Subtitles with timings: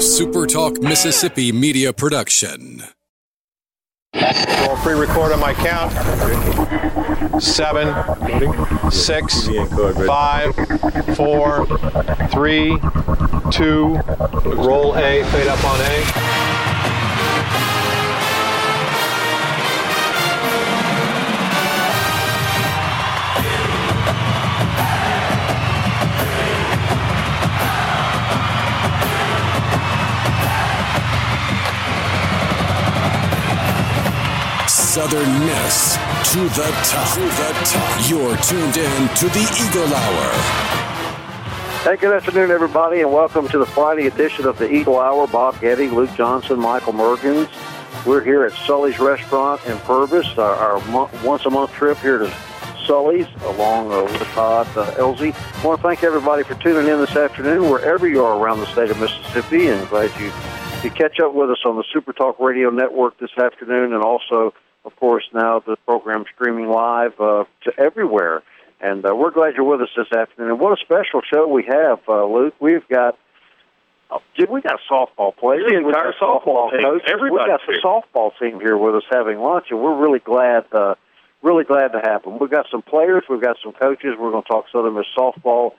[0.00, 2.82] SuperTalk Mississippi media production.
[4.14, 5.92] I'll pre-record on my count.
[7.42, 7.92] Seven,
[8.90, 9.46] six,
[10.06, 10.54] five,
[11.14, 11.66] four,
[12.28, 12.78] three,
[13.52, 14.00] two.
[14.56, 15.22] Roll A.
[15.24, 16.49] Fade up on A.
[35.00, 35.94] Southern Miss
[36.30, 37.14] to the top.
[37.14, 38.10] To the top.
[38.10, 40.30] You're tuned in to the Eagle Hour.
[41.84, 45.26] Hey, good afternoon, everybody, and welcome to the Friday edition of the Eagle Hour.
[45.26, 47.48] Bob Getty, Luke Johnson, Michael Mergens.
[48.04, 52.30] We're here at Sully's Restaurant in Purvis, our, our once a month trip here to
[52.84, 55.32] Sully's, along uh, with Todd uh, Elsie.
[55.32, 58.66] I want to thank everybody for tuning in this afternoon, wherever you are around the
[58.66, 60.30] state of Mississippi, and glad you
[60.84, 64.52] you catch up with us on the Super Talk Radio Network this afternoon, and also,
[64.84, 68.42] of course, now the program streaming live uh, to everywhere.
[68.80, 70.52] And uh, we're glad you're with us this afternoon.
[70.52, 72.54] And what a special show we have, uh, Luke.
[72.60, 73.18] We've got
[74.10, 75.64] oh, dude, we got softball players.
[75.68, 76.80] The entire we got softball team.
[76.80, 77.12] coaches.
[77.20, 80.64] We got the softball team here with us having lunch, and we're really glad.
[80.72, 80.94] Uh,
[81.42, 82.38] really glad to have them.
[82.38, 83.24] We've got some players.
[83.28, 84.14] We've got some coaches.
[84.18, 85.72] We're going to talk Southern Miss softball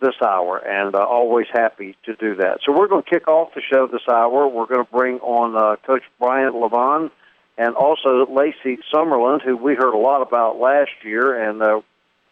[0.00, 2.58] this hour, and uh, always happy to do that.
[2.64, 4.46] So we're going to kick off the show this hour.
[4.46, 7.10] We're going to bring on uh, Coach Bryant Levon
[7.58, 11.48] and also Lacey Summerlin, who we heard a lot about last year.
[11.48, 11.80] And uh,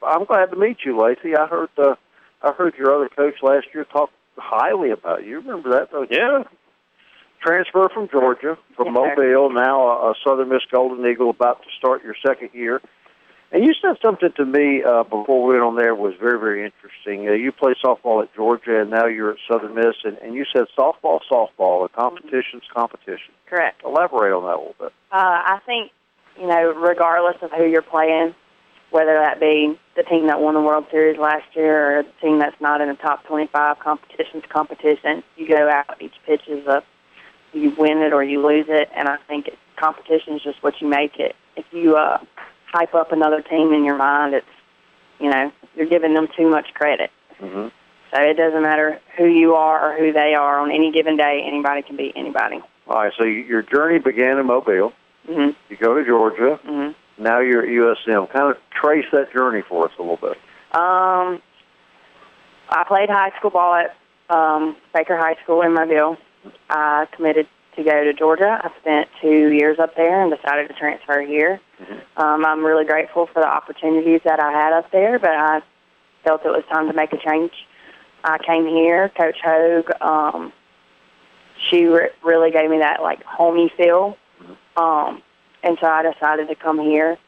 [0.03, 1.37] I'm glad to meet you, Lacey.
[1.37, 1.95] I heard uh,
[2.43, 5.41] I heard your other coach last year talk highly about you.
[5.41, 5.91] Remember that?
[5.91, 6.19] Don't you?
[6.19, 6.43] Yeah.
[7.41, 9.15] Transfer from Georgia, from Yes, sir.
[9.17, 12.81] Mobile, now a, a Southern Miss Golden Eagle, about to start your second year.
[13.55, 16.65] And you said something to me uh, before we went on there was very, very
[16.65, 17.29] interesting.
[17.29, 20.45] Uh, you played softball at Georgia, and now you're at Southern Miss, and, and you
[20.53, 23.33] said softball, softball, a competition's competition.
[23.49, 23.81] Correct.
[23.85, 24.93] Elaborate on that a little bit.
[25.13, 25.93] Uh, I think,
[26.37, 28.35] you know, regardless of who you're playing,
[28.91, 32.41] whether that be the team that won the World Series last year or the team
[32.41, 36.83] that's not in the top 25 competitions competition, you go out, each pitch is a,
[37.53, 40.81] you win it or you lose it, and I think it, competition is just what
[40.81, 41.37] you make it.
[41.55, 42.19] If you uh,
[42.75, 44.47] hype up another team in your mind, it's,
[45.21, 47.11] you know, you're giving them too much credit.
[47.41, 47.69] Mm-hmm.
[48.13, 51.43] So it doesn't matter who you are or who they are on any given day,
[51.47, 52.61] anybody can beat anybody.
[52.89, 54.93] All right, so your journey began in Mobile.
[55.27, 56.59] hmm You go to Georgia.
[56.65, 58.31] hmm Now you're at USM.
[58.31, 60.37] Kind of trace that journey for us a little bit.
[60.73, 61.41] Um,
[62.69, 63.97] I played high school ball at
[64.35, 66.17] um, Baker High School in Mobile.
[66.69, 67.47] I committed
[67.77, 68.61] to go to Georgia.
[68.63, 71.61] I spent two years up there and decided to transfer here.
[72.17, 75.63] Um, I'm really grateful for the opportunities that I had up there, but I
[76.25, 77.53] felt it was time to make a change.
[78.23, 79.11] I came here.
[79.11, 80.53] Coach Hogue, um,
[81.69, 84.17] she re- really gave me that like homey feel,
[84.77, 85.23] um,
[85.63, 87.19] and so I decided to come here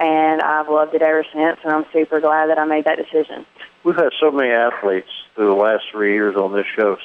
[0.00, 3.44] and I've loved it ever since, and I'm super glad that I made that decision.
[3.84, 6.96] We've had so many athletes through the last three years on this show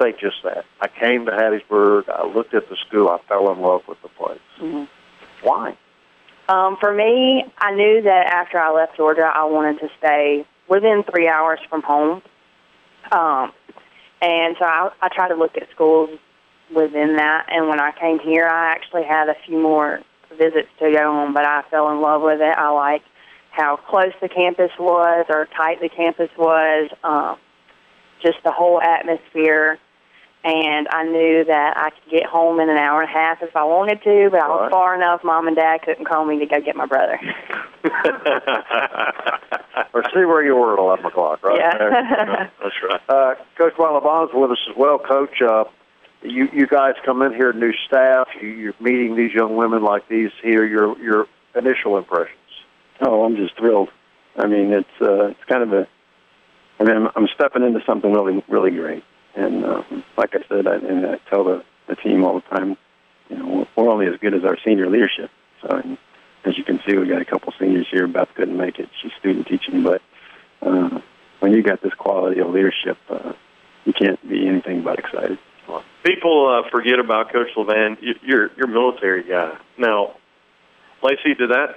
[0.00, 0.64] say just that.
[0.80, 2.08] I came to Hattiesburg.
[2.08, 3.08] I looked at the school.
[3.08, 4.40] I fell in love with the place.
[4.60, 4.88] Mhm.
[5.42, 5.76] Why?
[6.48, 11.04] Um, for me, I knew that after I left Georgia, I wanted to stay within
[11.04, 12.22] three hours from home.
[13.12, 13.52] Um,
[14.20, 16.10] and so I, I tried to look at schools
[16.74, 17.46] within that.
[17.50, 20.00] And when I came here, I actually had a few more
[20.36, 22.56] visits to go on, but I fell in love with it.
[22.56, 23.06] I liked
[23.50, 27.36] how close the campus was or tight the campus was, um,
[28.22, 29.78] just the whole atmosphere.
[30.42, 33.54] And I knew that I could get home in an hour and a half if
[33.54, 34.70] I wanted to, but I was Right.
[34.70, 35.22] far enough.
[35.22, 37.20] Mom and Dad couldn't call me to go get my brother.
[39.92, 41.58] or see where you were at 11 o'clock, right?
[41.58, 42.48] Yeah.
[42.62, 43.00] That's right.
[43.08, 44.98] Uh, Coach Wallabon's with us as well.
[44.98, 45.64] Coach, uh,
[46.22, 48.28] you you guys come in here, new staff.
[48.40, 50.64] You, you're meeting these young women like these here.
[50.66, 52.36] Your your initial impressions.
[53.00, 53.88] Oh, I'm just thrilled.
[54.36, 55.86] I mean, it's uh, it's kind of a.
[56.78, 59.02] I mean, I'm, I'm stepping into something really, really great.
[59.40, 59.82] And uh,
[60.16, 62.76] like I said, I, and I tell the, the team all the time,
[63.28, 65.30] you know, we're only as good as our senior leadership.
[65.62, 65.98] So, and
[66.44, 68.06] as you can see, we got a couple seniors here.
[68.06, 69.82] Beth couldn't make it; she's student teaching.
[69.82, 70.02] But
[70.62, 71.00] uh,
[71.40, 73.32] when you got this quality of leadership, uh,
[73.84, 75.38] you can't be anything but excited.
[76.02, 77.96] People uh, forget about Coach Levin.
[78.00, 79.56] You- You're you're military guy.
[79.78, 80.16] Now,
[81.02, 81.76] Lacey, did that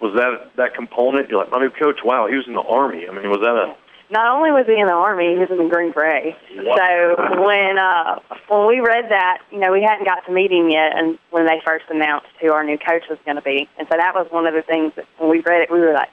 [0.00, 1.28] was that that component?
[1.30, 3.06] You're like, I mean, Coach, wow, he was in the army.
[3.08, 3.76] I mean, was that a
[4.12, 6.36] Not only was he in the army, he was in the Green Beret.
[6.52, 10.68] So when uh, when we read that, you know, we hadn't got to meet him
[10.68, 13.88] yet, and when they first announced who our new coach was going to be, and
[13.90, 16.10] so that was one of the things that when we read it, we were like,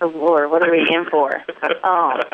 [0.00, 1.36] "Oh Lord, what are we in for?"
[1.84, 2.24] um,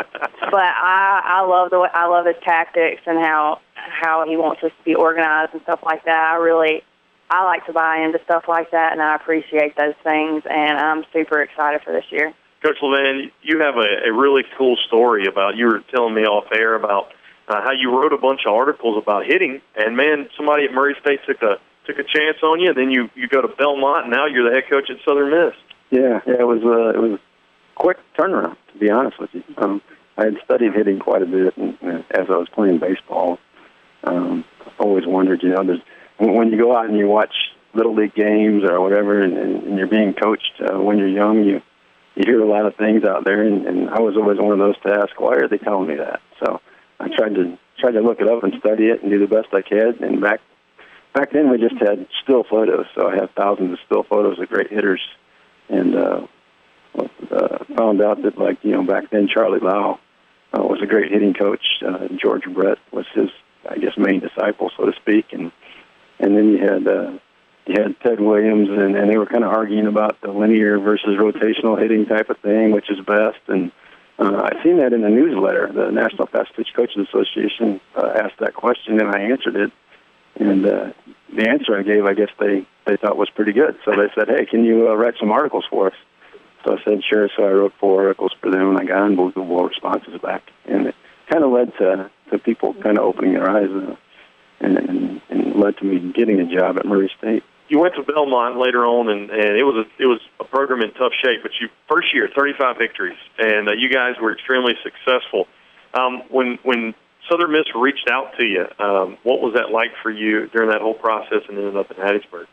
[0.55, 4.63] but I I love the way, I love his tactics and how how he wants
[4.63, 6.35] us to be organized and stuff like that.
[6.35, 6.85] I really,
[7.29, 11.03] I like to buy into stuff like that, and I appreciate those things, and I'm
[11.13, 12.33] super excited for this year.
[12.63, 15.57] Coach Levin, you have a, a really cool story about.
[15.57, 17.13] You were telling me off air about
[17.49, 20.95] uh, how you wrote a bunch of articles about hitting, and man, somebody at Murray
[21.01, 22.69] State took a took a chance on you.
[22.69, 25.31] And Then you you go to Belmont, and now you're the head coach at Southern
[25.31, 25.55] Miss.
[25.91, 27.21] Yeah, yeah, it was uh, it was a
[27.75, 29.43] quick turnaround to be honest with you.
[29.57, 29.83] Um,
[30.17, 33.39] I had studied hitting quite a bit, and, and as I was playing baseball,
[34.05, 34.45] um,
[34.79, 35.81] always wondered, you know, there's
[36.19, 37.35] when, you go out and you watch
[37.75, 41.45] little league games or whatever, and, and, and you're being coached uh, when you're young,
[41.45, 41.63] you
[42.15, 44.59] you hear a lot of things out there, and, and I was always one of
[44.59, 46.21] those to ask, why are they telling me that?
[46.45, 46.61] So
[47.01, 49.49] I tried to tried to look it up and study it and do the best
[49.53, 50.01] I could.
[50.01, 50.41] And back
[51.15, 54.49] back then we just had still photos, so I have thousands of still photos of
[54.49, 55.01] great hitters,
[55.69, 56.27] and uh,
[57.31, 59.99] uh, found out that like you know back then Charlie Lau
[60.53, 61.65] uh, was a great hitting coach.
[61.87, 63.31] Uh, George Brett was his
[63.69, 65.51] I guess main disciple, so to speak, and
[66.19, 66.87] and then you had.
[66.87, 67.19] Uh,
[67.67, 71.17] you had Ted Williams, and, and they were kind of arguing about the linear versus
[71.19, 73.39] rotational hitting type of thing, which is best.
[73.47, 73.71] And
[74.19, 75.71] uh, I seen that in the newsletter.
[75.73, 79.73] The National Fast Pitch Coaches Association uh, asked that question, and I answered it.
[80.35, 80.93] And uh,
[81.35, 83.79] the answer I gave, I guess they they thought was pretty good.
[83.85, 85.97] So they said, "Hey, can you uh, write some articles for us?"
[86.65, 89.63] So I said, "Sure." So I wrote four articles for them, and I got unbelievable
[89.69, 90.43] responses back.
[90.65, 90.95] And it
[91.31, 93.95] kind of led to to people kind of opening their eyes, uh,
[94.61, 98.03] and, and and led to me getting a job at Murray State you went to
[98.03, 101.41] Belmont later on, and, and it was a it was a program in tough shape.
[101.43, 105.49] But you first year, 35 victories, and uh, you guys were extremely successful.
[105.95, 106.95] Um, when when
[107.31, 110.83] Southern Miss reached out to you, um, what was that like for you during that
[110.83, 112.45] whole process, and ended up in Hattiesburg?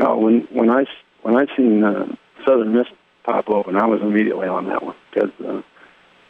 [0.00, 0.86] Oh, when when I
[1.22, 2.06] when I seen uh,
[2.44, 2.88] Southern Miss
[3.22, 5.62] pop open, I was immediately on that one because uh,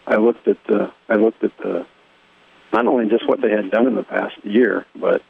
[0.07, 1.87] I looked at the I looked at the
[2.75, 5.23] not only just what they had done in the past year, but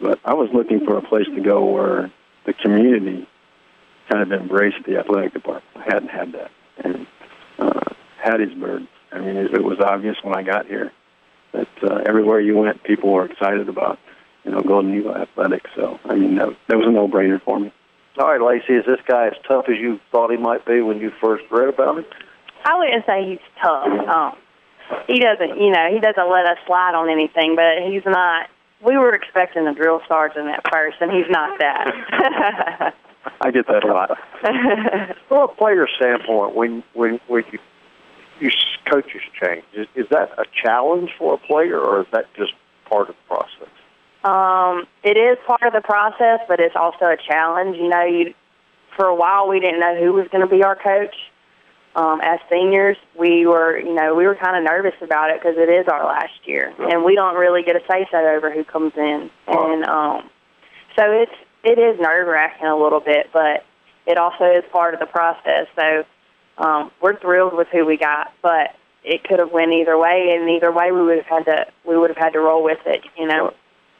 [0.00, 2.10] but I was looking for a place to go where
[2.46, 3.26] the community
[4.10, 5.64] kind of embraced the athletic department.
[5.76, 6.50] I hadn't had that.
[6.84, 7.06] And
[7.58, 7.80] uh,
[8.24, 10.92] Hattiesburg, I mean, it, it was obvious when I got here
[11.52, 13.98] that uh, everywhere you went, people were excited about,
[14.44, 15.70] you know, Golden Eagle athletics.
[15.76, 17.72] So, I mean, that, that was a no-brainer for me.
[18.18, 20.98] All right, Lacey, is this guy as tough as you thought he might be when
[20.98, 22.04] you first read about him?
[22.64, 23.86] I wouldn't say he's tough.
[23.86, 24.36] Um,
[25.06, 28.50] he doesn't, you know, he doesn't let us slide on anything, but he's not
[28.84, 32.94] we were expecting a drill sergeant at first, and he's not that.
[33.40, 34.18] I get that a lot.
[35.28, 37.58] From a player standpoint, when when when you
[38.40, 38.50] you
[38.90, 42.52] coaches change, is, is that a challenge for a player, or is that just
[42.88, 43.68] part of the process?
[44.24, 47.76] Um, it is part of the process, but it's also a challenge.
[47.76, 48.34] You know, you
[48.96, 51.14] for a while we didn't know who was going to be our coach
[51.94, 55.56] um, as seniors, we were, you know, we were kind of nervous about it because
[55.58, 58.64] it is our last year, and we don't really get a say so over who
[58.64, 60.30] comes in, and um,
[60.96, 63.64] so it's it is nerve wracking a little bit, but
[64.06, 65.66] it also is part of the process.
[65.76, 66.04] So
[66.58, 68.74] um, we're thrilled with who we got, but
[69.04, 71.98] it could have went either way, and either way we would have had to we
[71.98, 73.52] would have had to roll with it, you know.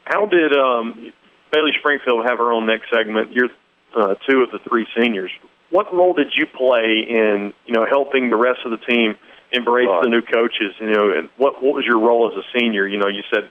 [0.05, 1.13] How did um,
[1.51, 3.31] Bailey Springfield have her own next segment?
[3.33, 3.49] You're
[3.95, 5.31] uh, two of the three seniors
[5.73, 9.15] what role did you play in you know helping the rest of the team
[9.51, 10.71] embrace the new coaches?
[10.79, 12.87] You know, and what what was your role as a senior?
[12.87, 13.49] You know, you said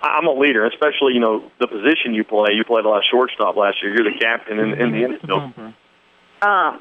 [0.00, 2.52] I'm a leader, especially you know the position you play.
[2.54, 3.92] You played a lot of shortstop last year.
[3.92, 5.42] You're the captain in, in the infield.
[5.42, 6.48] Mm-hmm.
[6.48, 6.80] Um,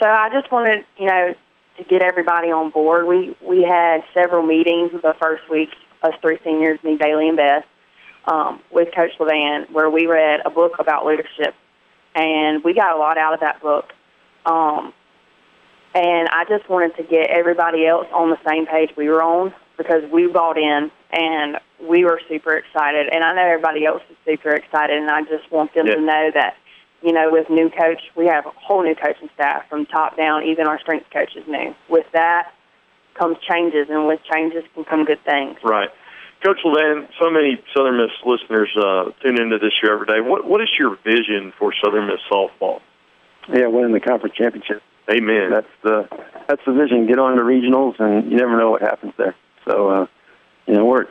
[0.00, 1.34] so I just wanted you know
[1.78, 3.06] to get everybody on board.
[3.06, 5.70] We we had several meetings the first week.
[6.02, 7.64] Us three seniors, me, Bailey, and Beth,
[8.26, 11.54] um, with Coach Levin, where we read a book about leadership
[12.14, 13.92] and we got a lot out of that book.
[14.46, 14.92] Um,
[15.94, 19.54] and I just wanted to get everybody else on the same page we were on
[19.76, 23.08] because we bought in and we were super excited.
[23.12, 25.94] And I know everybody else is super excited, and I just want them yeah.
[25.94, 26.56] to know that,
[27.02, 30.44] you know, with new coach, we have a whole new coaching staff from top down.
[30.44, 31.74] Even our strength coach is new.
[31.88, 32.52] With that
[33.14, 35.58] comes changes, and with changes can come good things.
[35.62, 35.90] Right.
[36.44, 40.20] Coach Levin, so many Southern Miss listeners uh, tune into this show every day.
[40.20, 42.80] What what is your vision for Southern Miss softball?
[43.48, 44.82] Yeah, winning the conference championship.
[45.10, 45.50] Amen.
[45.50, 46.08] That's the
[46.46, 47.06] that's the vision.
[47.06, 49.34] Get on the regionals, and you never know what happens there.
[49.66, 50.06] So, uh,
[50.66, 51.06] you know, we're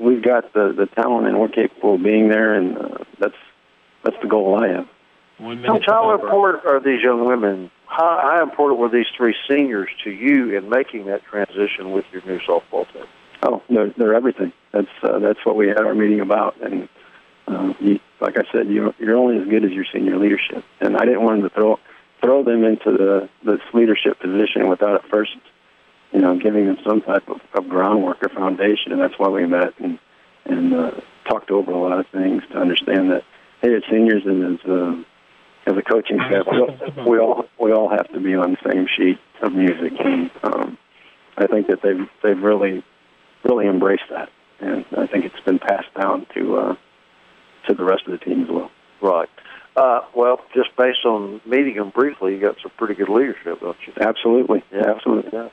[0.00, 3.36] we've got the the talent, and we're capable of being there, and uh, that's
[4.02, 4.88] that's the goal I have.
[5.86, 7.70] How important are these young women?
[7.86, 12.22] How, how important were these three seniors to you in making that transition with your
[12.26, 13.04] new softball team?
[13.42, 14.52] Oh, they're, they're everything.
[14.72, 16.60] That's uh, that's what we had our meeting about.
[16.60, 16.88] And
[17.48, 20.64] uh, you, like I said, you, you're only as good as your senior leadership.
[20.80, 21.78] And I didn't want to throw
[22.22, 25.36] throw them into the this leadership position without at first,
[26.12, 28.92] you know, giving them some type of, of groundwork or foundation.
[28.92, 29.98] And that's why we met and
[30.44, 30.92] and uh,
[31.28, 33.24] talked over a lot of things to understand that
[33.60, 35.02] hey, as seniors and as uh,
[35.66, 38.70] as a coaching staff, we all, we all we all have to be on the
[38.70, 40.78] same sheet of music, and um,
[41.36, 42.84] I think that they've they've really
[43.44, 44.28] really embraced that,
[44.60, 46.76] and I think it's been passed down to uh,
[47.68, 48.70] to the rest of the team as well.
[49.00, 49.28] Right.
[49.76, 53.76] Uh, well, just based on meeting them briefly, you got some pretty good leadership, don't
[53.86, 53.92] you?
[54.00, 54.90] Absolutely, Yeah.
[54.94, 55.30] absolutely.
[55.32, 55.48] Yeah.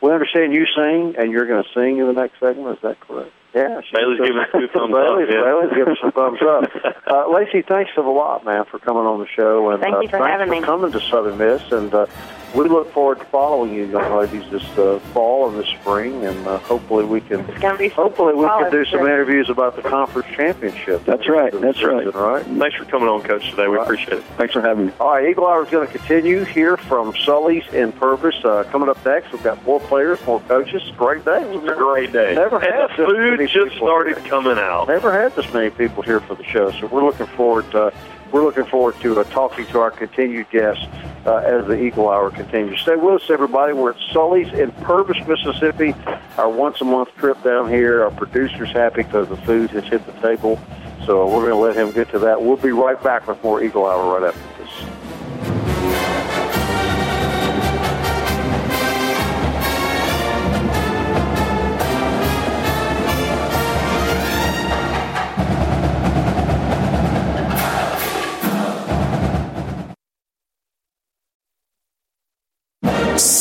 [0.00, 2.76] We understand you sing, and you're going to sing in the next segment.
[2.76, 3.32] Is that correct?
[3.54, 3.80] Yeah.
[3.80, 5.42] she- Bailey's giving us two thumbs up, Bailey's, yeah.
[5.42, 6.70] Bailey's giving some thumbs up.
[7.06, 10.08] Uh, Lacey, thanks a lot, man, for coming on the show, and Thank uh, you
[10.08, 10.66] for thanks having for me.
[10.66, 12.06] coming to Southern Miss, and uh,
[12.54, 16.46] we look forward to following you young ladies this uh, fall and this spring, and
[16.46, 17.40] uh, hopefully we can.
[17.40, 19.08] It's going to be Hopefully we can do some sure.
[19.08, 21.04] interviews about the conference championship.
[21.04, 22.12] That's right, that's right.
[22.14, 22.44] Right.
[22.46, 23.68] Thanks for coming on, Coach, today.
[23.68, 23.82] We Right.
[23.84, 24.24] appreciate it.
[24.36, 24.92] Thanks for having me.
[25.00, 28.36] All right, Eagle Hour is going to continue here from Sully's in Purvis.
[28.44, 30.82] Uh, coming up next, we've got more players, more coaches.
[30.96, 31.42] Great day.
[31.42, 32.34] It's a great day.
[32.34, 34.28] Never and had the food many just started here.
[34.28, 34.88] coming out.
[34.88, 37.70] Never had this many people here for the show, so we're looking forward.
[37.72, 37.92] To,
[38.34, 40.84] we're looking forward to uh, talking to our continued guests
[41.24, 42.80] uh, as the Eagle Hour continues.
[42.80, 43.72] Stay with us, everybody.
[43.72, 45.94] We're at Sully's in Purvis, Mississippi.
[46.36, 48.02] Our once a month trip down here.
[48.02, 50.60] Our producer's happy because the food has hit the table.
[51.06, 52.42] So we're going to let him get to that.
[52.42, 54.53] We'll be right back with more Eagle Hour right after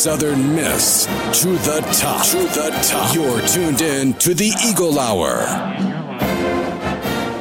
[0.04, 2.26] Southern Miss to the top.
[2.26, 3.16] To the top.
[3.16, 5.46] You're tuned in to the Eagle Hour.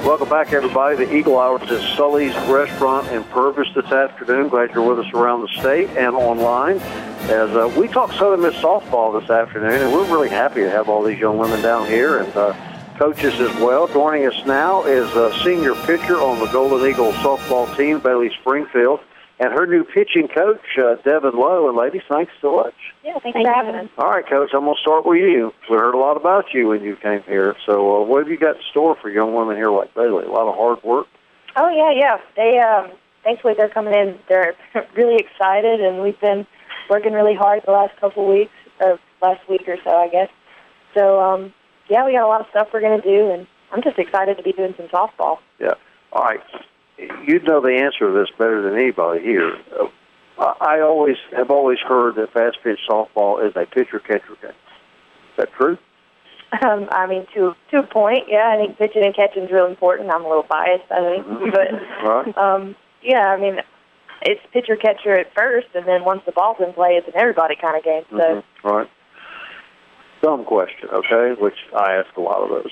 [0.06, 1.04] Welcome back, everybody.
[1.04, 4.48] The Eagle Hour is at Sully's Restaurant in Purvis this afternoon.
[4.48, 6.76] Glad you're with us around the state and online.
[7.22, 10.88] As uh, we talk Southern Miss softball this afternoon, and we're really happy to have
[10.88, 12.54] all these young women down here and uh,
[12.96, 13.88] coaches as well.
[13.88, 19.00] Joining us now is a senior pitcher on the Golden Eagle softball team, Bailey Springfield,
[19.42, 21.68] and her new pitching coach, uh, Devin Lowe.
[21.68, 22.74] And ladies, thanks so much.
[23.04, 23.88] Yeah, thanks for having us.
[23.98, 25.52] All right, Coach, I'm going to start with you.
[25.68, 27.56] We heard a lot about you when you came here.
[27.66, 30.26] So, uh, what have you got in store for young women here like Bailey?
[30.26, 31.08] A lot of hard work.
[31.56, 32.18] Oh yeah, yeah.
[32.34, 32.92] They um
[33.24, 34.18] thankfully they're coming in.
[34.28, 34.54] They're
[34.96, 36.46] really excited, and we've been
[36.88, 40.30] working really hard the last couple weeks, or last week or so, I guess.
[40.94, 41.52] So um
[41.90, 44.42] yeah, we got a lot of stuff we're gonna do, and I'm just excited to
[44.42, 45.38] be doing some softball.
[45.58, 45.74] Yeah.
[46.12, 46.40] All right.
[46.98, 49.56] You know the answer to this better than anybody here.
[50.38, 54.50] I always have always heard that fast pitch softball is a pitcher catcher game.
[54.50, 55.78] Is that true?
[56.64, 58.50] Um, I mean, to to a point, yeah.
[58.54, 60.10] I think pitching and catching is real important.
[60.10, 61.68] I'm a little biased, I think, but
[62.04, 62.36] Right.
[62.36, 63.28] um, yeah.
[63.28, 63.56] I mean,
[64.22, 67.56] it's pitcher catcher at first, and then once the ball's in play, it's an everybody
[67.56, 68.04] kind of game.
[68.10, 68.16] So.
[68.16, 68.42] Mhm.
[68.64, 68.90] Right.
[70.22, 71.40] Dumb question, okay?
[71.40, 72.70] Which I ask a lot of those.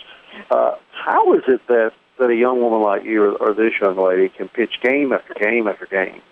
[0.50, 3.96] Uh, how is it that that a young woman like you or, or this young
[3.96, 6.22] lady can pitch game after game after game,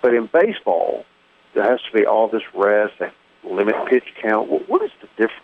[0.00, 1.04] but in baseball
[1.54, 3.10] there has to be all this rest and
[3.42, 4.48] limit pitch count?
[4.48, 5.42] What, what is the difference?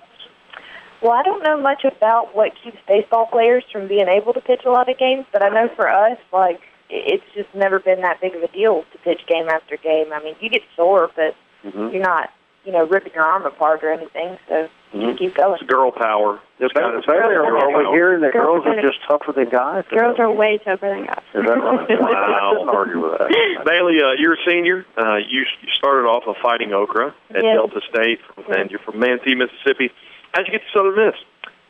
[1.03, 4.63] Well, I don't know much about what keeps baseball players from being able to pitch
[4.65, 8.21] a lot of games, but I know for us, like, it's just never been that
[8.21, 10.13] big of a deal to pitch game after game.
[10.13, 11.35] I mean, you get sore, but
[11.65, 11.95] Mm-hmm.
[11.95, 12.29] you're not,
[12.67, 15.19] you know, ripping your arm apart or anything, so you Mhm.
[15.19, 15.55] keep going.
[15.61, 16.39] It's girl power.
[16.61, 19.33] It's kind of Bailey, are, are we hearing that Girls girls are are- just tougher
[19.33, 19.85] than guys?
[19.91, 21.23] Girls are way tougher than guys.
[21.35, 21.89] Is that right?
[22.01, 22.51] Wow.
[22.53, 23.65] I couldn't argue with that.
[23.67, 24.87] Bailey, uh, you're a senior.
[24.97, 27.57] Uh, you, you started off of fighting okra at Yes.
[27.57, 28.21] Delta State,
[28.57, 29.91] and you're from Mantee, Mississippi.
[30.33, 31.15] How'd you get to Southern Miss?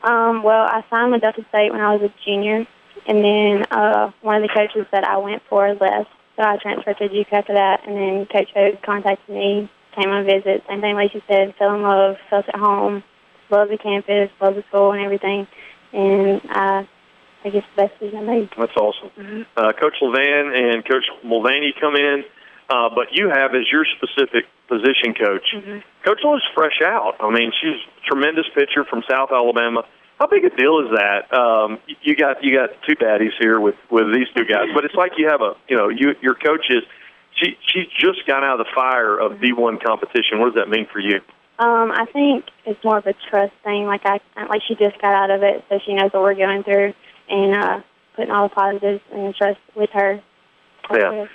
[0.02, 2.66] Um, well, I signed with Delta State when I was a junior,
[3.06, 6.98] and then uh, one of the coaches that I went for left, so I transferred
[6.98, 7.86] to Duke after that.
[7.86, 10.62] And then Coach Hogue contacted me, came on a visit.
[10.68, 13.02] Same thing Lacey said, fell in love, felt at home,
[13.54, 15.46] loved the campus, love the school and everything.
[15.92, 16.88] And I,
[17.44, 18.50] I guess the best decision I made.
[18.58, 19.46] That's awesome.
[19.56, 22.24] Uh, Coach Levin and Coach Mulvaney come in,
[22.68, 25.46] uh, but you have as your specific position coach.
[26.04, 27.14] Coach Lowe's fresh out.
[27.20, 29.84] I mean, she's a tremendous pitcher from South Alabama.
[30.18, 31.32] How big a deal is that?
[31.36, 34.94] Um, you got you got two daddies here with with these two guys, but it's
[34.94, 36.82] like you have a you know you your coach is
[37.34, 40.38] she she's just got out of the fire of D one competition.
[40.38, 41.20] What does that mean for you?
[41.58, 43.86] Um, I think it's more of a trust thing.
[43.86, 46.64] Like I, like she just got out of it, so she knows what we're going
[46.64, 46.94] through,
[47.28, 47.80] and uh,
[48.16, 50.20] putting all the positives and trust with her.
[50.92, 51.26] Yeah.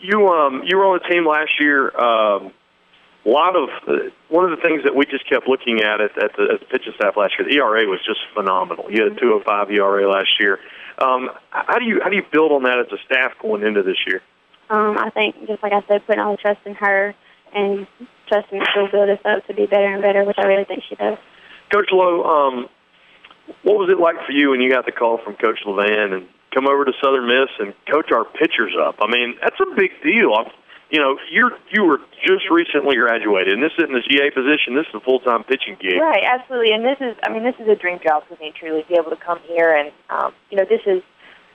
[0.00, 1.88] You um you were on the team last year.
[1.96, 2.52] Um,
[3.24, 6.22] a lot of uh, one of the things that we just kept looking at at,
[6.22, 7.48] at, the, at the pitching staff last year.
[7.48, 8.90] The ERA was just phenomenal.
[8.90, 10.58] You had a 205 ERA last year.
[10.98, 13.82] Um, how do you how do you build on that as a staff going into
[13.82, 14.20] this year?
[14.68, 17.14] Um, I think, just like I said, putting all the trust in her
[17.54, 17.86] and
[18.28, 20.82] trusting that she'll build us up to be better and better, which I really think
[20.88, 21.18] she does.
[21.72, 22.68] Coach Lowe, um,
[23.62, 26.28] what was it like for you when you got the call from Coach Levin and
[26.54, 28.96] come over to Southern Miss and coach our pitchers up?
[29.00, 30.32] I mean, that's a big deal.
[30.34, 30.50] I'm,
[30.90, 34.76] you know, you're you were just recently graduated, and this isn't a GA position.
[34.76, 36.00] This is a full time pitching gig.
[36.00, 36.72] Right, absolutely.
[36.72, 38.94] And this is, I mean, this is a dream job for me, truly, to be
[38.94, 39.74] able to come here.
[39.74, 41.02] And, um, you know, this is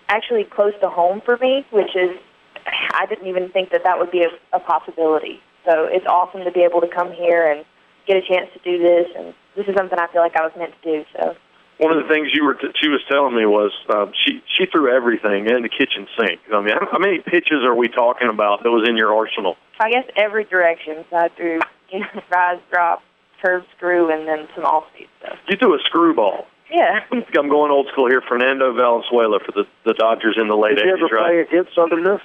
[0.10, 2.18] actually close to home for me, which is,
[2.66, 5.40] I didn't even think that that would be a, a possibility.
[5.66, 7.66] So it's awesome to be able to come here and
[8.08, 9.08] get a chance to do this.
[9.18, 11.06] And this is something I feel like I was meant to do.
[11.14, 11.36] So
[11.80, 14.66] one of the things you were t- she was telling me was um, she she
[14.66, 16.42] threw everything in the kitchen sink.
[16.54, 19.56] I mean, how, how many pitches are we talking about that was in your arsenal?
[19.80, 21.06] I guess every direction.
[21.10, 21.60] So I threw
[21.92, 23.02] you know rise, drop,
[23.42, 25.38] curve, screw, and then some off speed stuff.
[25.48, 26.48] You threw a screwball.
[26.70, 27.00] Yeah.
[27.12, 28.22] I'm going old school here.
[28.28, 31.48] Fernando Valenzuela for the the Dodgers in the late Did you ever 80s, right?
[31.48, 32.22] play against Southern Miss?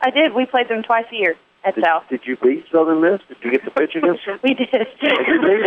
[0.00, 0.34] I did.
[0.34, 2.04] We played them twice a year at Did, South.
[2.10, 3.20] did you beat Southern Miss?
[3.28, 4.38] Did you get the pitch against them?
[4.42, 4.68] We did.
[4.72, 5.64] You did, did you?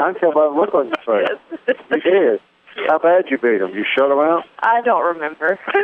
[0.04, 1.76] I can tell by the look on your face.
[1.90, 2.40] You did.
[2.88, 3.70] How bad you beat them?
[3.70, 4.42] You shut them out?
[4.58, 5.60] I don't remember.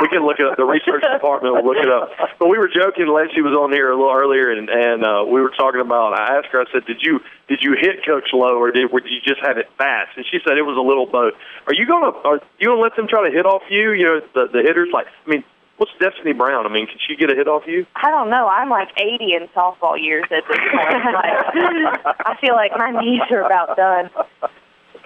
[0.00, 0.56] we can look it up.
[0.56, 2.08] The research department will look it up.
[2.38, 3.08] But we were joking.
[3.12, 6.18] Lacey was on here a little earlier, and and uh, we were talking about.
[6.18, 6.60] I asked her.
[6.60, 9.40] I said, "Did you did you hit Coach Lowe, or did, or did you just
[9.44, 11.34] have it fast?" And she said it was a little both.
[11.66, 13.92] Are you gonna are you gonna let them try to hit off you?
[13.92, 14.88] You know, the the hitters.
[14.94, 15.44] Like, I mean,
[15.80, 16.66] what's Destiny Brown?
[16.66, 17.86] I mean, can she get a hit off you?
[17.96, 18.46] I don't know.
[18.46, 20.90] I'm like 80 in softball years at this point.
[21.10, 24.10] Like, I feel like my knees are about done.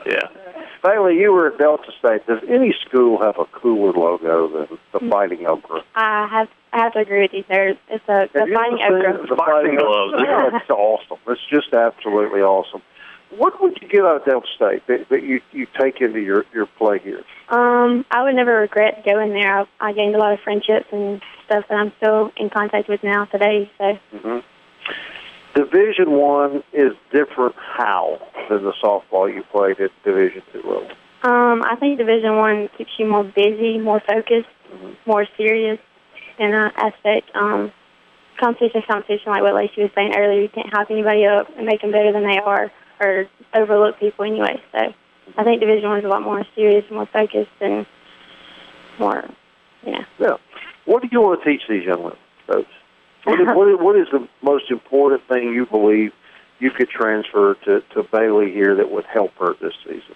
[0.05, 0.27] Yeah.
[0.83, 2.27] Bailey, you were at Delta State.
[2.27, 5.83] Does any school have a cooler logo than the Fighting Okra?
[5.95, 7.75] I have I have to agree with you, sir.
[7.89, 9.27] It's a the Have you fighting ever seen okra.
[9.29, 10.13] the Boxing gloves.
[10.19, 11.19] Yeah, it's awesome.
[11.29, 12.83] It's just absolutely awesome.
[13.37, 16.45] What would you get out of Delta State that, that you you take into your
[16.53, 17.23] your play here?
[17.49, 19.61] Um, I would never regret going there.
[19.61, 23.03] I, I gained a lot of friendships and stuff that I'm still in contact with
[23.03, 23.71] now today.
[23.79, 24.39] So hmm
[25.55, 30.89] Division One is different how than the softball you played at Division Two level.
[31.23, 34.49] um, I think Division One keeps you more busy, more focused,
[35.07, 35.79] more serious
[36.39, 37.31] in that aspect.
[37.35, 37.71] Um,
[38.41, 41.81] competition, competition, like what Lacey was saying earlier, you can't hype anybody up and make
[41.83, 44.63] them better than they are, or overlook people anyway.
[44.73, 44.93] So
[45.37, 47.87] I think Division One is a lot more serious, more focused, and
[48.99, 49.25] more,
[49.85, 50.05] you know.
[50.19, 50.37] Yeah.
[50.85, 52.67] What do you want to teach these young women, coach?
[53.25, 56.13] What is, what, is, what is the most important thing you believe
[56.59, 60.15] you could transfer to, to Bailey here that would help her this season?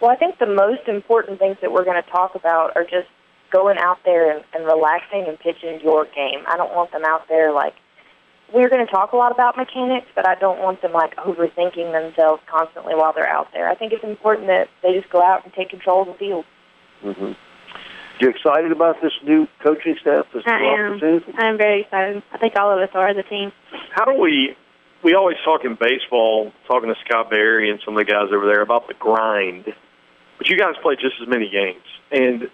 [0.00, 3.08] Well, I think the most important things that we're going to talk about are just
[3.50, 6.44] going out there and, and relaxing and pitching your game.
[6.46, 7.74] I don't want them out there like
[8.52, 11.92] we're going to talk a lot about mechanics, but I don't want them like overthinking
[11.92, 13.68] themselves constantly while they're out there.
[13.68, 16.44] I think it's important that they just go out and take control of the field.
[17.02, 17.32] Mm-hmm.
[18.20, 20.26] You excited about this new coaching staff?
[20.32, 20.92] This I new am.
[20.92, 21.32] opportunity?
[21.36, 22.22] I am very excited.
[22.32, 23.52] I think all of us are as a team.
[23.90, 24.56] How do we?
[25.02, 28.46] We always talk in baseball, talking to Scott Berry and some of the guys over
[28.46, 29.66] there about the grind,
[30.38, 31.84] but you guys play just as many games.
[32.10, 32.48] And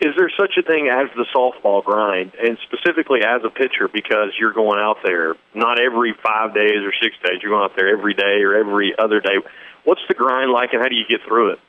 [0.00, 4.32] is there such a thing as the softball grind, and specifically as a pitcher, because
[4.38, 7.88] you're going out there not every five days or six days, you're going out there
[7.88, 9.38] every day or every other day.
[9.84, 11.60] What's the grind like, and how do you get through it?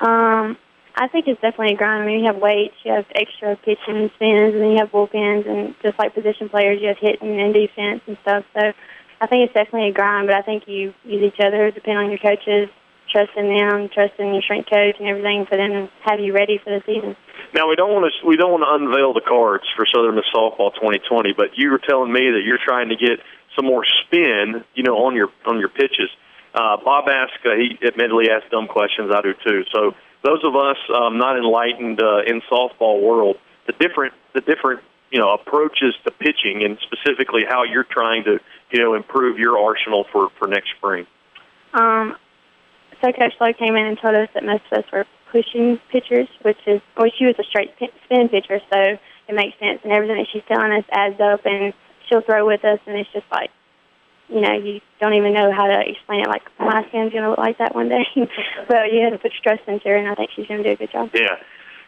[0.00, 0.56] Um,
[0.94, 2.04] I think it's definitely a grind.
[2.04, 5.48] I mean, you have weights, you have extra pitching spins, and then you have bullpens,
[5.48, 8.44] and just like position players, you have hitting and defense and stuff.
[8.54, 8.72] So
[9.20, 12.10] I think it's definitely a grind, but I think you use each other, depending on
[12.10, 12.68] your coaches,
[13.10, 16.70] trusting them, trusting your strength coach and everything for them to have you ready for
[16.70, 17.16] the season.
[17.54, 20.24] Now we don't want to we don't want to unveil the cards for Southern Miss
[20.34, 23.20] softball 2020, but you were telling me that you're trying to get
[23.56, 26.10] some more spin, you know, on your on your pitches.
[26.54, 29.12] Uh, Bob asked, uh, he admittedly asked dumb questions.
[29.14, 29.64] I do too.
[29.72, 34.80] So those of us um, not enlightened uh, in softball world, the different the different
[35.10, 38.38] you know approaches to pitching, and specifically how you're trying to
[38.70, 41.06] you know improve your arsenal for for next spring.
[41.72, 42.16] Um,
[43.00, 46.28] so Coach Lowe came in and told us that most of us were pushing pitchers,
[46.42, 47.70] which is, well, she was a straight
[48.04, 49.80] spin pitcher, so it makes sense.
[49.84, 51.72] And everything that she's telling us adds up, and
[52.08, 53.50] she'll throw with us, and it's just like,
[54.28, 56.28] you know, you don't even know how to explain it.
[56.28, 58.04] Like my spin's gonna look like that one day,
[58.68, 60.76] but you have to put trust into her, and I think she's gonna do a
[60.76, 61.10] good job.
[61.14, 61.36] Yeah,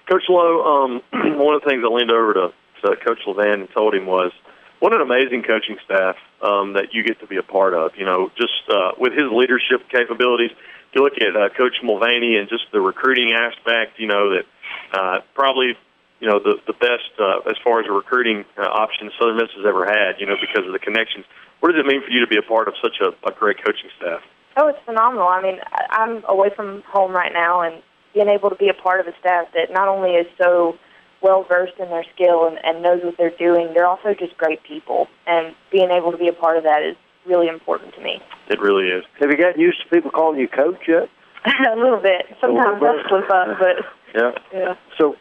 [0.08, 0.64] Coach Lowe.
[0.64, 1.02] Um,
[1.38, 4.32] one of the things I leaned over to, to Coach Levin and told him was,
[4.78, 8.06] "What an amazing coaching staff um, that you get to be a part of." You
[8.06, 10.50] know, just uh, with his leadership capabilities.
[10.92, 14.46] You look at uh, Coach Mulvaney and just the recruiting aspect, you know that
[14.92, 15.78] uh, probably
[16.18, 19.50] you know the the best uh, as far as a recruiting uh, option Southern Miss
[19.56, 20.18] has ever had.
[20.18, 21.24] You know, because of the connections.
[21.60, 23.58] What does it mean for you to be a part of such a, a great
[23.58, 24.22] coaching staff?
[24.56, 25.28] Oh, it's phenomenal.
[25.28, 27.82] I mean, I'm away from home right now, and
[28.14, 30.76] being able to be a part of a staff that not only is so
[31.22, 34.62] well versed in their skill and, and knows what they're doing, they're also just great
[34.64, 35.08] people.
[35.26, 38.20] And being able to be a part of that is really important to me.
[38.48, 39.04] It really is.
[39.20, 41.08] Have you gotten used to people calling you coach yet?
[41.46, 42.26] a little bit.
[42.40, 43.06] Sometimes little bit.
[43.06, 43.76] I slip up, but
[44.14, 44.30] Yeah.
[44.52, 44.74] yeah.
[44.98, 45.16] So,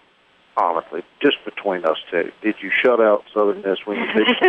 [0.57, 4.41] honestly, just between us two, did you shut out Southern Miss when you pitched?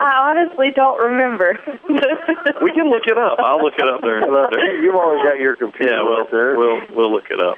[0.00, 1.58] I honestly don't remember.
[2.60, 3.38] We can look it up.
[3.38, 4.20] I'll look it up there.
[4.20, 4.82] there.
[4.82, 6.56] You've always got your computer Yeah, well, right there.
[6.58, 7.56] we'll we'll look it up.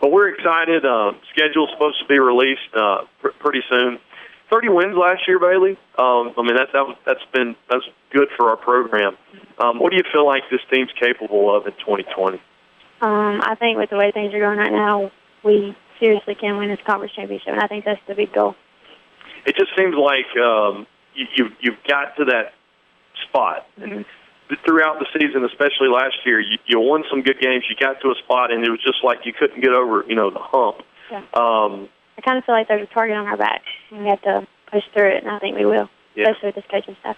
[0.00, 0.84] But we're excited.
[0.86, 3.98] Uh, schedule's supposed to be released uh, pr- pretty soon.
[4.50, 5.78] Thirty wins last year, Bailey.
[5.98, 9.16] Um, I mean that that, that's been that's good for our program.
[9.58, 12.40] Um, what do you feel like this team's capable of in 2020?
[13.00, 15.10] Um, I think with the way things are going right now,
[15.44, 18.56] we seriously can win this conference championship, and I think that's the big goal.
[19.46, 22.52] It just seems like um, you, you you've got to that
[23.28, 23.66] spot.
[23.80, 24.04] And
[24.64, 27.64] throughout the season, especially last year, you, you won some good games.
[27.68, 30.14] You got to a spot, and it was just like you couldn't get over, you
[30.14, 30.78] know, the hump.
[31.10, 31.22] Yeah.
[31.34, 31.88] Um,
[32.20, 34.46] I kind of feel like there's a target on our back, and we have to
[34.70, 36.28] push through it, and I think we will, Yeah.
[36.28, 37.16] especially with this coaching staff.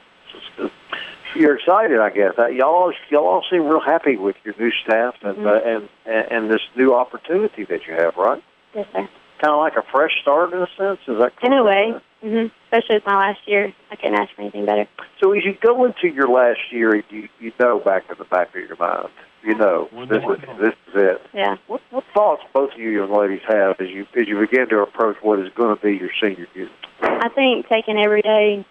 [1.34, 2.34] You're excited, I guess.
[2.38, 5.46] Uh, Y'all, y'all all seem real happy with your new staff and Mhm.
[5.46, 8.42] uh, and and this new opportunity that you have, right?
[8.74, 9.08] Yes, sir.
[9.40, 11.00] Kind of like a fresh start in a sense.
[11.08, 14.42] Is that In a way, hmm especially with my last year, I couldn't ask for
[14.42, 14.86] anything better.
[15.20, 18.54] So as you go into your last year, you you know back in the back
[18.54, 19.08] of your mind,
[19.44, 21.22] you know this is this is it.
[21.34, 21.56] Yeah.
[21.66, 24.80] What what thoughts both of you young ladies have as you as you begin to
[24.80, 26.70] approach what is going to be your senior year?
[27.00, 28.64] I think taking every day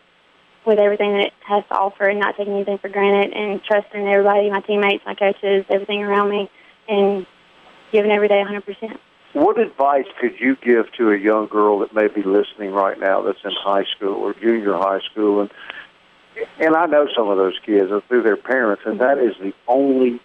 [0.65, 4.07] with everything that it has to offer and not taking anything for granted and trusting
[4.07, 6.49] everybody, my teammates, my coaches, everything around me,
[6.87, 7.25] and
[7.91, 8.97] giving every day 100%.
[9.33, 13.21] What advice could you give to a young girl that may be listening right now
[13.21, 15.49] that's in high school or junior high school and
[16.59, 19.53] and I know some of those kids are through their parents and that is the
[19.67, 20.19] only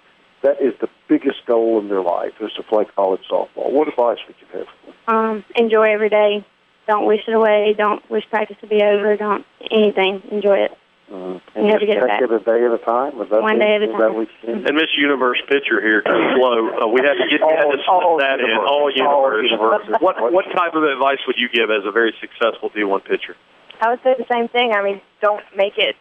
[0.47, 3.73] that is the biggest goal in their life is to play college softball.
[3.73, 4.69] What advice would you have?
[5.09, 6.45] Um, enjoy every day.
[6.87, 7.75] Don't wish it away.
[7.77, 9.17] Don't wish practice to be over.
[9.17, 10.23] Don't anything.
[10.31, 10.71] Enjoy it.
[11.11, 12.23] Uh, You have to get it back.
[12.23, 13.21] it a day at a time.
[13.21, 13.99] Is that One day at a time.
[13.99, 14.67] that what you think?
[14.69, 16.71] and Miss Universe pitcher here, too slow.
[16.79, 18.47] Uh, we had to get you had to All- all that in.
[18.47, 18.69] universe.
[18.71, 19.51] All All universe.
[19.51, 20.01] universe.
[20.01, 23.35] What what type of advice would you give as a very successful D1 pitcher?
[23.81, 24.73] I would say the same thing.
[24.73, 25.95] I mean, don't make it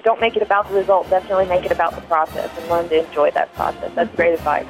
[0.00, 1.08] don't make it about the result.
[1.10, 3.92] Definitely make it about the process and learn to enjoy that process.
[3.94, 4.66] That's great advice.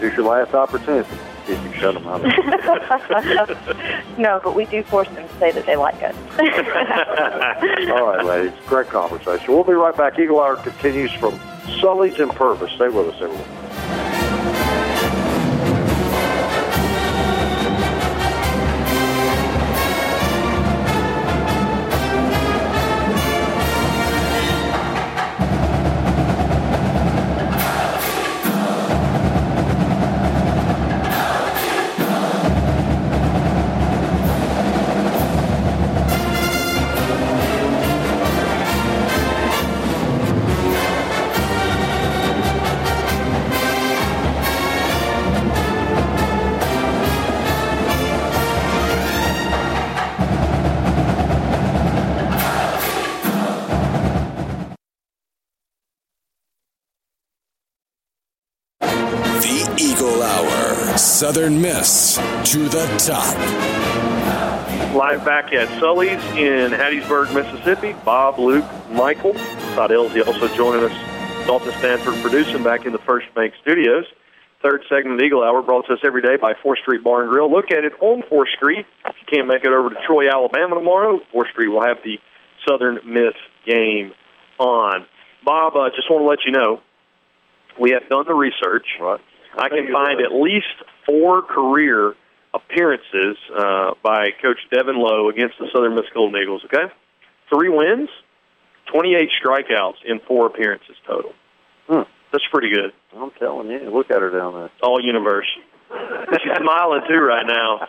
[0.00, 1.08] Here's your last opportunity.
[1.46, 2.22] If you can shut them out.
[4.18, 6.14] no, but we do force them to say that they like us.
[7.90, 8.52] All right, ladies.
[8.66, 9.54] Great conversation.
[9.54, 10.18] We'll be right back.
[10.18, 11.40] Eagle Hour continues from
[11.80, 12.70] Sully's and Purvis.
[12.72, 13.57] Stay with us, everyone.
[61.38, 62.16] Southern Miss
[62.50, 63.38] to the top.
[64.92, 67.94] Live back at Sully's in Hattiesburg, Mississippi.
[68.04, 69.34] Bob, Luke, Michael,
[69.76, 71.46] Todd Elsie also joining us.
[71.46, 74.04] Dalton Stanford producing back in the First Bank Studios.
[74.64, 77.30] Third segment of Eagle Hour brought to us every day by 4th Street Bar and
[77.30, 77.48] Grill.
[77.48, 78.84] Look at it on 4th Street.
[79.06, 82.18] If you can't make it over to Troy, Alabama tomorrow, 4th Street will have the
[82.68, 84.10] Southern Miss game
[84.58, 85.06] on.
[85.44, 86.80] Bob, uh, just want to let you know,
[87.78, 88.86] we have done the research.
[89.00, 89.20] Right.
[89.56, 90.66] I can find at least
[91.08, 92.14] four career
[92.54, 96.62] appearances uh, by Coach Devin Lowe against the Southern Miss Golden Eagles.
[96.66, 96.92] Okay,
[97.52, 98.08] three wins,
[98.92, 101.32] twenty-eight strikeouts in four appearances total.
[101.88, 102.02] Hmm.
[102.32, 102.92] That's pretty good.
[103.16, 103.88] I'm telling you.
[103.90, 104.70] Look at her down there.
[104.82, 105.46] All universe.
[105.90, 107.88] She's smiling too right now,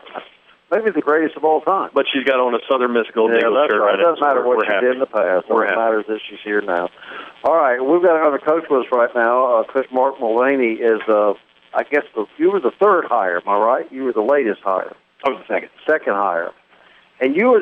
[0.71, 1.89] Maybe the greatest of all time.
[1.93, 3.91] but she's got on a Southern Miss Golden Yeah, Eagles that's shirt right.
[3.91, 4.85] right It doesn't matter what she happy.
[4.85, 5.49] did in the past.
[5.49, 5.75] We're happy.
[5.75, 6.87] matters is she's here now.
[7.43, 9.59] All right, we've got another coach with us right now.
[9.59, 11.33] Uh, Coach Mark Mulvaney is, uh,
[11.73, 13.37] I guess, the, you were the third hire.
[13.37, 13.91] Am I right?
[13.91, 14.95] You were the latest hire.
[15.25, 15.69] I was the second.
[15.87, 16.51] Second hire.
[17.21, 17.61] And you were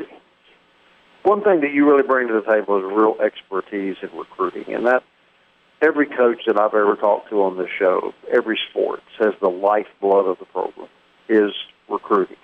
[1.24, 4.86] one thing that you really bring to the table is real expertise in recruiting, and
[4.88, 5.04] that
[5.82, 10.26] every coach that I've ever talked to on this show, every sport says the lifeblood
[10.26, 10.88] of the program
[11.28, 11.52] is
[11.90, 12.38] recruiting.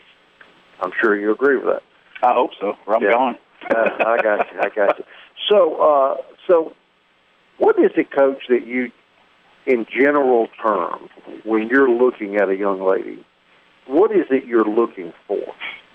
[0.81, 1.83] I'm sure you agree with that.
[2.21, 2.75] I hope so.
[2.85, 3.11] Or I'm Yeah.
[3.11, 3.37] gone.
[3.73, 4.59] Uh, I got you.
[4.59, 5.05] I got you.
[5.49, 6.73] So, uh, so
[7.57, 8.91] what is it, Coach, that you,
[9.65, 11.09] in general terms,
[11.43, 13.25] when you're looking at a young lady,
[13.87, 15.43] what is it you're looking for?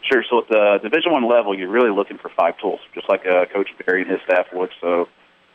[0.02, 0.24] Sure.
[0.28, 3.46] So at the Division One level, you're really looking for five tools, just like uh,
[3.52, 4.70] Coach Berry and his staff would.
[4.80, 5.08] So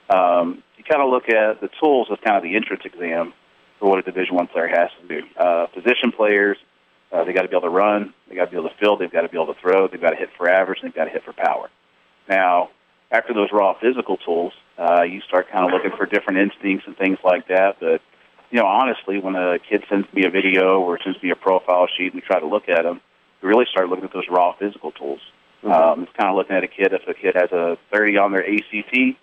[0.09, 3.33] um, you kind of look at the tools as kind of the entrance exam.
[3.79, 5.27] for what a Division One player has to do.
[5.37, 6.57] Uh, position players,
[7.11, 8.99] uh, they got to be able to run, they got to be able to field,
[8.99, 10.95] they've got to be able to throw, they've got to hit for average, and they've
[10.95, 11.69] got to hit for power.
[12.27, 12.69] Now,
[13.11, 16.97] after those raw physical tools, uh, you start kind of looking for different instincts and
[16.97, 17.77] things like that.
[17.79, 18.01] But
[18.51, 21.87] you know, honestly, when a kid sends me a video or sends me a profile
[21.97, 23.01] sheet and we try to look at them,
[23.41, 25.21] we really start looking at those raw physical tools.
[25.63, 25.71] Mm-hmm.
[25.71, 26.93] Um, it's kind of looking at a kid.
[26.93, 29.17] If a kid has a 30 on their ACT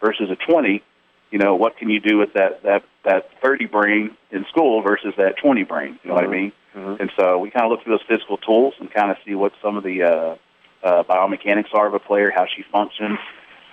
[0.00, 0.82] versus a 20,
[1.30, 5.14] you know, what can you do with that that that 30 brain in school versus
[5.16, 5.98] that 20 brain?
[6.02, 6.26] You know mm-hmm.
[6.26, 6.52] what I mean?
[6.74, 7.02] Mm-hmm.
[7.02, 9.52] And so we kind of look through those physical tools and kind of see what
[9.62, 10.36] some of the uh,
[10.82, 13.18] uh, biomechanics are of a player, how she functions.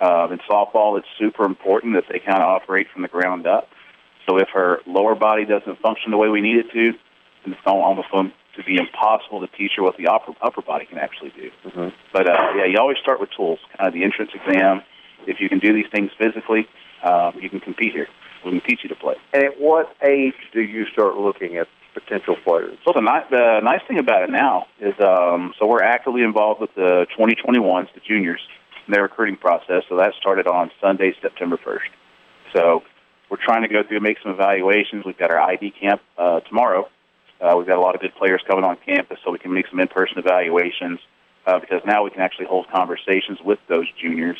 [0.00, 3.68] Uh, in softball, it's super important that they kind of operate from the ground up.
[4.28, 6.92] So if her lower body doesn't function the way we need it to,
[7.44, 10.86] then it's almost going to be impossible to teach her what the upper, upper body
[10.86, 11.50] can actually do.
[11.64, 11.88] Mm-hmm.
[12.12, 14.82] But uh, yeah, you always start with tools, kind of the entrance exam.
[15.26, 16.66] If you can do these things physically,
[17.04, 18.08] um, you can compete here.
[18.44, 19.16] We can teach you to play.
[19.34, 22.78] And at what age do you start looking at potential players?
[22.84, 26.60] So the, ni- the nice thing about it now is, um, so we're actively involved
[26.60, 28.40] with the 2021s, the juniors,
[28.90, 29.84] in their recruiting process.
[29.88, 31.90] So that started on Sunday, September 1st.
[32.52, 32.82] So
[33.30, 35.04] we're trying to go through and make some evaluations.
[35.04, 36.88] We've got our ID camp uh, tomorrow.
[37.40, 39.68] Uh, we've got a lot of good players coming on campus, so we can make
[39.68, 40.98] some in-person evaluations.
[41.46, 44.36] Uh, because now we can actually hold conversations with those juniors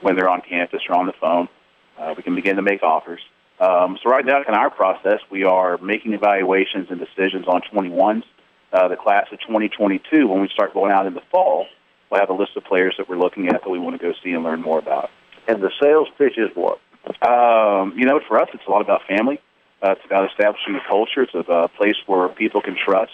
[0.00, 1.48] when they're on campus or on the phone.
[1.96, 3.20] Uh, we can begin to make offers.
[3.60, 8.24] Um, so right now in our process, we are making evaluations and decisions on 21s.
[8.72, 11.66] Uh, the class of 2022, when we start going out in the fall,
[12.12, 14.12] we'll have a list of players that we're looking at that we want to go
[14.22, 15.10] see and learn more about.
[15.48, 16.78] And the sales pitch is what?
[17.26, 19.40] Um, you know, for us, it's a lot about family.
[19.82, 21.22] Uh, it's about establishing a culture.
[21.22, 23.12] It's a place where people can trust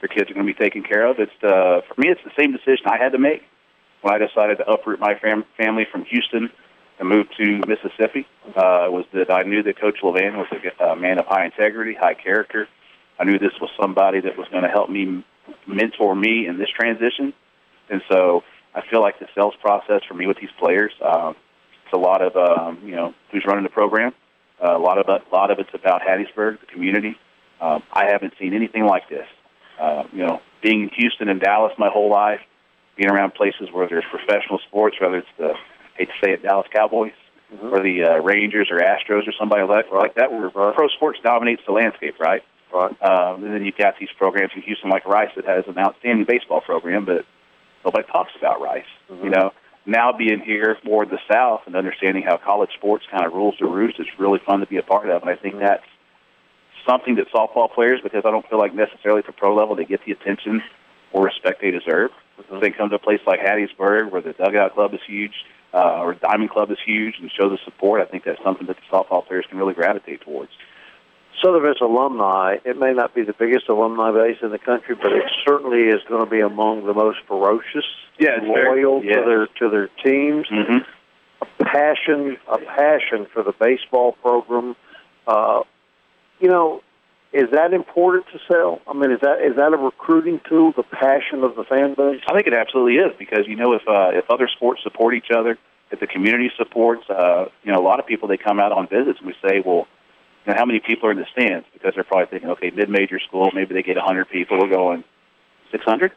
[0.00, 1.18] their kids are going to be taken care of.
[1.18, 3.42] It's uh, for me, it's the same decision I had to make
[4.02, 6.50] when I decided to uproot my fam- family from Houston
[7.00, 8.26] and move to Mississippi.
[8.46, 11.94] Uh, was that I knew that Coach Levin was a, a man of high integrity,
[11.94, 12.68] high character.
[13.18, 15.24] I knew this was somebody that was going to help me
[15.66, 17.34] mentor me in this transition,
[17.90, 18.42] and so
[18.74, 20.92] I feel like the sales process for me with these players.
[21.02, 21.34] Um,
[21.84, 24.12] it's a lot of um, you know who's running the program.
[24.62, 27.16] Uh, a lot of a lot of it's about Hattiesburg, the community.
[27.60, 29.26] Um, I haven't seen anything like this.
[29.80, 32.40] Uh, you know, being in Houston and Dallas my whole life,
[32.96, 36.42] being around places where there's professional sports, whether it's the I hate to say it,
[36.42, 37.12] Dallas Cowboys
[37.52, 37.74] mm-hmm.
[37.74, 40.74] or the uh, Rangers or Astros or somebody like, like that, where right.
[40.74, 42.42] pro sports dominates the landscape, right?
[42.72, 43.02] Right.
[43.02, 46.26] Um, and then you've got these programs in Houston like Rice that has an outstanding
[46.28, 47.24] baseball program, but
[47.84, 48.84] nobody talks about Rice.
[49.10, 49.24] Mm-hmm.
[49.24, 49.52] You know,
[49.86, 53.66] now being here in the South and understanding how college sports kind of rules the
[53.66, 55.22] roost is really fun to be a part of.
[55.22, 55.84] And I think that's
[56.86, 60.04] something that softball players, because I don't feel like necessarily for pro level they get
[60.04, 60.62] the attention
[61.12, 62.10] or respect they deserve.
[62.38, 62.60] Mm-hmm.
[62.60, 65.32] They come to a place like Hattiesburg where the dugout club is huge,
[65.72, 68.00] uh, or Diamond Club is huge, and show the support.
[68.00, 70.50] I think that's something that the softball players can really gravitate towards.
[71.42, 75.12] Southern Miss alumni, it may not be the biggest alumni base in the country, but
[75.12, 77.84] it certainly is going to be among the most ferocious,
[78.18, 79.16] yeah, loyal yes.
[79.16, 80.46] to their to their teams.
[80.48, 80.78] Mm-hmm.
[81.40, 84.74] A passion, a passion for the baseball program.
[85.26, 85.62] Uh,
[86.40, 86.82] you know,
[87.32, 88.80] is that important to sell?
[88.86, 90.72] I mean, is that is that a recruiting tool?
[90.76, 92.22] The passion of the fan base.
[92.28, 95.30] I think it absolutely is because you know if uh, if other sports support each
[95.34, 95.58] other,
[95.90, 98.88] if the community supports, uh, you know, a lot of people they come out on
[98.88, 99.86] visits and we say, well
[100.48, 101.66] know, how many people are in the stands?
[101.72, 104.58] Because they're probably thinking, okay, mid-major school, maybe they get 100 people.
[104.58, 105.04] We're going
[105.70, 106.12] 600.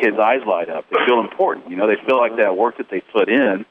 [0.00, 0.86] Kids' eyes light up.
[0.90, 1.70] They feel important.
[1.70, 3.64] You know, they feel like that work that they put in,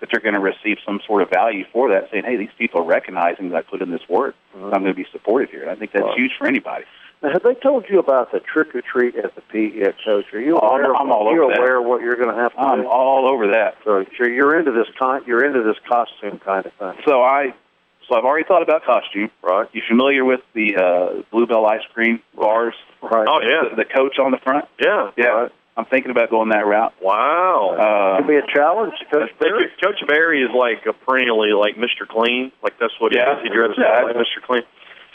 [0.00, 2.10] that they're going to receive some sort of value for that.
[2.12, 4.36] Saying, hey, these people are recognizing that I put in this work.
[4.54, 4.66] Mm-hmm.
[4.66, 5.62] I'm going to be supported here.
[5.62, 6.84] And I think that's huge for anybody.
[7.22, 10.26] Now, have they told you about the trick or treat at the PE coach?
[10.34, 10.94] Are you oh, aware?
[10.94, 11.80] I'm all are you over aware that.
[11.80, 12.88] of what you're going to have to I'm do?
[12.88, 13.76] all over that.
[13.82, 17.02] So, so you're into this con- you're into this costume kind of thing.
[17.06, 17.54] So I
[18.08, 19.30] so I've already thought about costume.
[19.42, 19.68] Right.
[19.72, 22.74] You familiar with the uh, Bluebell ice cream bars?
[23.02, 23.26] Right.
[23.28, 23.70] Oh yeah.
[23.70, 24.66] The, the coach on the front.
[24.80, 25.10] Yeah.
[25.16, 25.26] Yeah.
[25.26, 25.52] Right.
[25.76, 26.94] I'm thinking about going that route.
[27.02, 27.74] Wow.
[27.74, 29.66] Uh, Could be a challenge, Coach Berry.
[29.82, 32.06] Coach Berry is like a perennially like Mr.
[32.08, 32.52] Clean.
[32.62, 33.38] Like that's what he is.
[33.42, 34.02] He dresses Yeah.
[34.04, 34.38] like Mr.
[34.46, 34.62] Clean.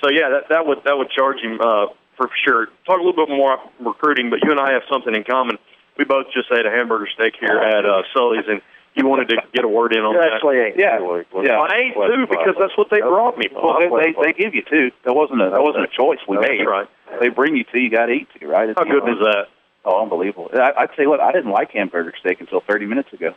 [0.04, 2.68] So yeah, that that would that would charge him uh, for sure.
[2.86, 5.58] Talk a little bit more about recruiting, but you and I have something in common.
[5.98, 8.62] We both just ate a hamburger steak here at uh, Sully's, and
[8.96, 10.34] you wanted to get a word in on You that.
[10.34, 10.78] actually ain't.
[10.78, 10.98] Yeah.
[10.98, 11.26] Really.
[11.44, 11.60] Yeah.
[11.60, 13.48] I ate two because that's what they brought me.
[13.54, 14.92] well, they, they they give you two.
[15.06, 16.66] That wasn't a that wasn't a choice we That's made.
[16.66, 16.88] right.
[17.20, 17.80] They bring you two.
[17.80, 18.70] You got to eat two, right?
[18.70, 19.48] It's How good was that?
[19.86, 20.50] Oh, unbelievable!
[20.54, 23.34] I, I'd say what I didn't like hamburger steak until 30 minutes ago,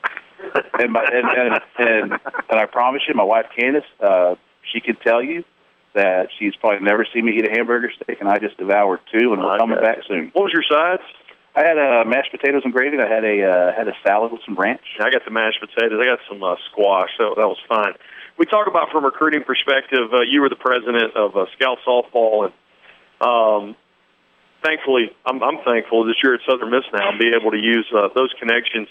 [0.78, 2.12] and my and and and,
[2.50, 4.34] and I promise you, my wife Candace, uh,
[4.72, 5.44] she could tell you
[5.94, 9.32] that she's probably never seen me eat a hamburger steak, and I just devoured two,
[9.32, 10.30] and we're I coming got back soon.
[10.32, 11.02] What was your sides?
[11.54, 12.96] I had uh, mashed potatoes and gravy.
[12.98, 14.80] I had a uh, had a salad with some ranch.
[15.00, 16.00] I got the mashed potatoes.
[16.00, 17.10] I got some uh, squash.
[17.18, 17.92] So that was fine.
[18.38, 20.12] we talk about from a recruiting perspective.
[20.12, 22.54] Uh, you were the president of uh, Scout Softball, and
[23.20, 23.76] um,
[24.64, 27.86] thankfully, I'm, I'm thankful that you're at Southern Miss now and be able to use
[27.94, 28.88] uh, those connections.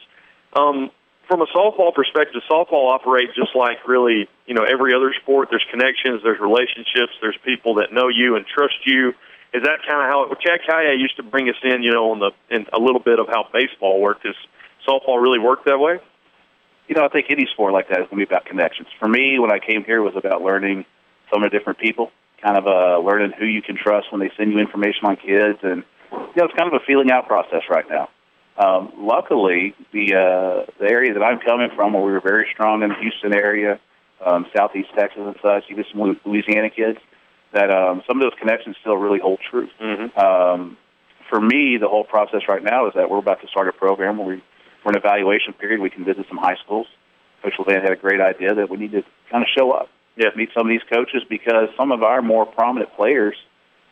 [0.53, 0.91] Um,
[1.27, 5.47] from a softball perspective, softball operates just like really, you know, every other sport.
[5.49, 9.13] There's connections, there's relationships, there's people that know you and trust you.
[9.53, 10.39] Is that kind of how it?
[10.39, 13.19] Chad Kaya used to bring us in, you know, on the in a little bit
[13.19, 14.25] of how baseball worked.
[14.25, 14.35] Is
[14.87, 15.99] softball really work that way?
[16.87, 18.87] You know, I think any sport like that is going to be about connections.
[18.99, 20.85] For me, when I came here, it was about learning
[21.31, 22.11] some of different people,
[22.41, 25.59] kind of uh, learning who you can trust when they send you information on kids,
[25.63, 28.09] and you know, it's kind of a feeling out process right now.
[28.57, 32.83] Um, luckily, the uh, the area that I'm coming from, where we were very strong
[32.83, 33.79] in the Houston area,
[34.25, 36.99] um, Southeast Texas and such, even some Louisiana kids,
[37.53, 39.69] that um, some of those connections still really hold true.
[39.79, 40.19] Mm-hmm.
[40.19, 40.77] Um,
[41.29, 44.17] for me, the whole process right now is that we're about to start a program
[44.17, 44.43] where we,
[44.83, 45.79] we're in evaluation period.
[45.79, 46.87] We can visit some high schools.
[47.43, 50.29] Coach Levin had a great idea that we need to kind of show up, yeah.
[50.35, 53.35] meet some of these coaches because some of our more prominent players–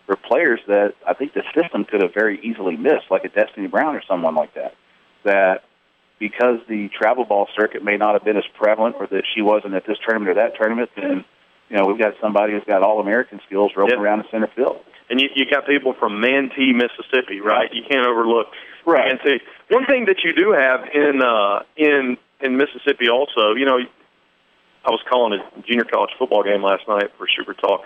[0.10, 3.68] for players that I think the system could have very easily missed, like a Destiny
[3.68, 4.74] Brown or someone like that.
[5.24, 5.64] That
[6.18, 9.76] because the travel ball circuit may not have been as prevalent, or that she wasn't
[9.76, 11.26] at this tournament or that tournament, then
[11.70, 14.04] you know we've got somebody who's got all American skills roping Yep.
[14.04, 14.80] around the center field.
[15.10, 17.74] And you, you got people from Mantee, Mississippi, right?
[17.74, 18.48] You can't overlook
[18.86, 19.18] Right.
[19.20, 19.40] Mantee.
[19.70, 23.80] One thing that you do have in uh, in in Mississippi, also, you know,
[24.86, 27.82] I was calling a junior college football game last night for Super Talk.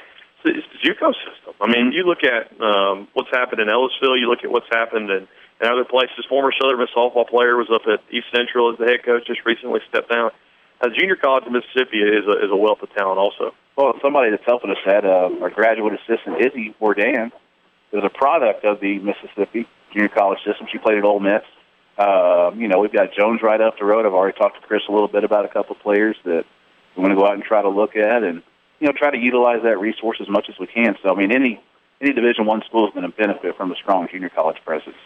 [0.45, 1.53] It's it's the JUCO system.
[1.61, 4.17] I mean, you look at um, what's happened in Ellisville.
[4.19, 5.27] You look at what's happened in,
[5.61, 6.25] in other places.
[6.29, 9.25] Former Southern Miss softball player was up at East Central as the head coach.
[9.25, 10.31] Just recently stepped down.
[10.81, 13.53] Uh, junior college in Mississippi is a, is a wealth of talent, also.
[13.75, 17.31] Well, somebody that's helping us had uh, our graduate assistant Izzy Bourdain
[17.91, 20.67] is a product of the Mississippi junior college system.
[20.71, 21.41] She played at Ole Miss.
[21.97, 24.05] Um, you know, we've got Jones right up the road.
[24.05, 26.45] I've already talked to Chris a little bit about a couple of players that
[26.95, 28.41] we want to go out and try to look at, and
[28.79, 30.95] you know, try to utilize that resource as much as we can.
[31.03, 31.61] So, I mean, any
[32.01, 34.97] any Division One school is going to benefit from a strong junior college presence.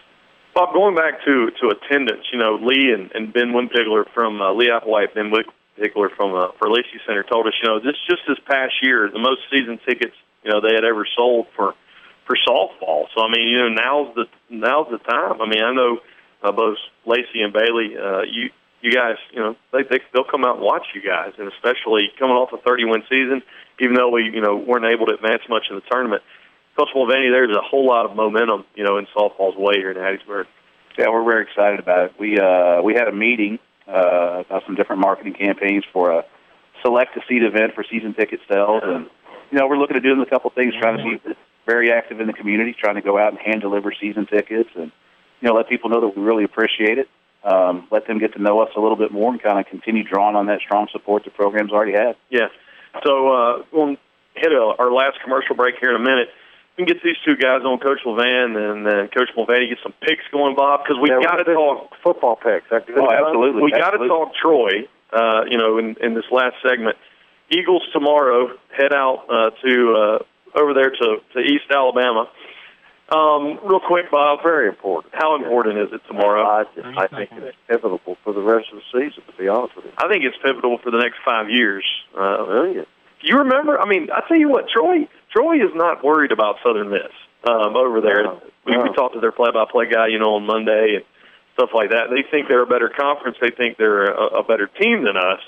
[0.53, 4.53] Bob, going back to to attendance, you know, Lee and, and Ben Winpigler from uh,
[4.53, 5.31] Lee Applewhite, Ben
[5.77, 9.19] Winpigler from for Lacey Center told us, you know, this just this past year, the
[9.19, 11.75] most season tickets you know they had ever sold for
[12.25, 13.05] for softball.
[13.15, 15.41] So I mean, you know, now's the now's the time.
[15.41, 15.99] I mean, I know
[16.43, 18.49] uh, both Lacey and Bailey, uh, you
[18.81, 22.11] you guys, you know, they, they they'll come out and watch you guys, and especially
[22.19, 23.41] coming off a 30 win season,
[23.79, 26.21] even though we you know weren't able to advance much in the tournament.
[26.77, 29.97] Coach Mulvaney, there's a whole lot of momentum, you know, in softball's way here in
[29.97, 30.45] Hattiesburg.
[30.95, 32.13] Yeah, we're very excited about it.
[32.19, 36.25] We uh, we had a meeting uh, about some different marketing campaigns for a
[36.83, 39.07] select a seat event for season ticket sales, and
[39.51, 42.27] you know we're looking at doing a couple things, trying to be very active in
[42.27, 44.91] the community, trying to go out and hand deliver season tickets, and
[45.41, 47.09] you know let people know that we really appreciate it.
[47.43, 50.03] Um, let them get to know us a little bit more, and kind of continue
[50.03, 52.15] drawing on that strong support the program's already had.
[52.29, 52.47] Yeah.
[53.03, 53.95] So uh, we'll
[54.35, 56.29] hit a, our last commercial break here in a minute.
[56.77, 59.93] We can get these two guys on, Coach Levin and then Coach Mulvaney, gets some
[60.01, 61.91] picks going, Bob, because we Yeah, got to talk.
[62.03, 62.69] football picks.
[62.69, 62.85] That?
[62.95, 63.63] Oh, absolutely.
[63.63, 64.87] We got to talk Troy.
[65.11, 66.97] Uh, you know, in, in this last segment,
[67.49, 72.29] Eagles tomorrow head out uh, to uh, over there to, to East Alabama.
[73.09, 75.15] Um, real quick, Bob, Very important.
[75.15, 76.43] how important is it tomorrow?
[76.43, 76.65] I,
[76.97, 79.23] I think it's pivotal for the rest of the season.
[79.31, 79.91] To be honest with you.
[79.97, 81.85] I think it's pivotal for the next five years.
[82.13, 82.81] Uh, Well, yeah.
[83.21, 83.79] you remember?
[83.79, 85.07] I mean, I tell you what, Troy.
[85.31, 87.11] Troy is not worried about Southern Miss
[87.43, 88.23] um, over there.
[88.23, 91.05] No, we, we talked to their play-by-play guy, you know, on Monday and
[91.53, 92.09] stuff like that.
[92.09, 93.37] They think they're a better conference.
[93.41, 95.39] They think they're a, a better team than us.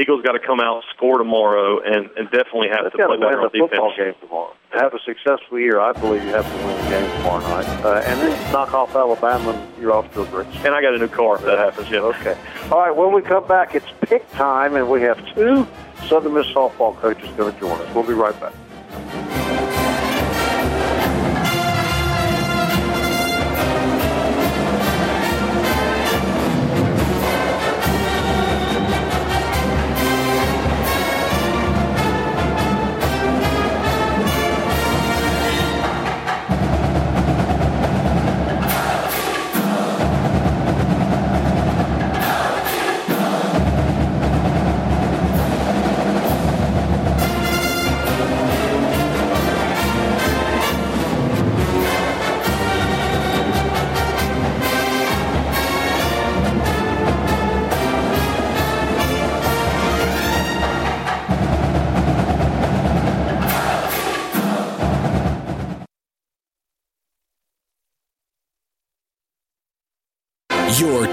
[0.00, 3.42] Eagles got to come out, score tomorrow, and, and definitely have They've to play better
[3.42, 4.14] on the football defense.
[4.20, 4.54] game tomorrow.
[4.70, 7.66] To have a successful year, I believe you have to win the game tomorrow night,
[7.84, 10.46] uh, and then knock off Alabama, and you're off to a great.
[10.64, 11.90] And I got a new car if that happens.
[11.90, 11.98] Yeah.
[12.00, 12.38] Okay.
[12.70, 12.94] All right.
[12.94, 15.66] When we come back, it's pick time, and we have two
[16.06, 17.92] Southern Miss softball coaches going to join us.
[17.92, 18.52] We'll be right back.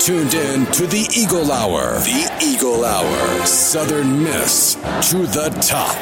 [0.05, 1.93] Tuned in to the Eagle Hour.
[2.01, 3.43] The Eagle Hour.
[3.43, 4.75] Southern Miss
[5.09, 5.97] to the top.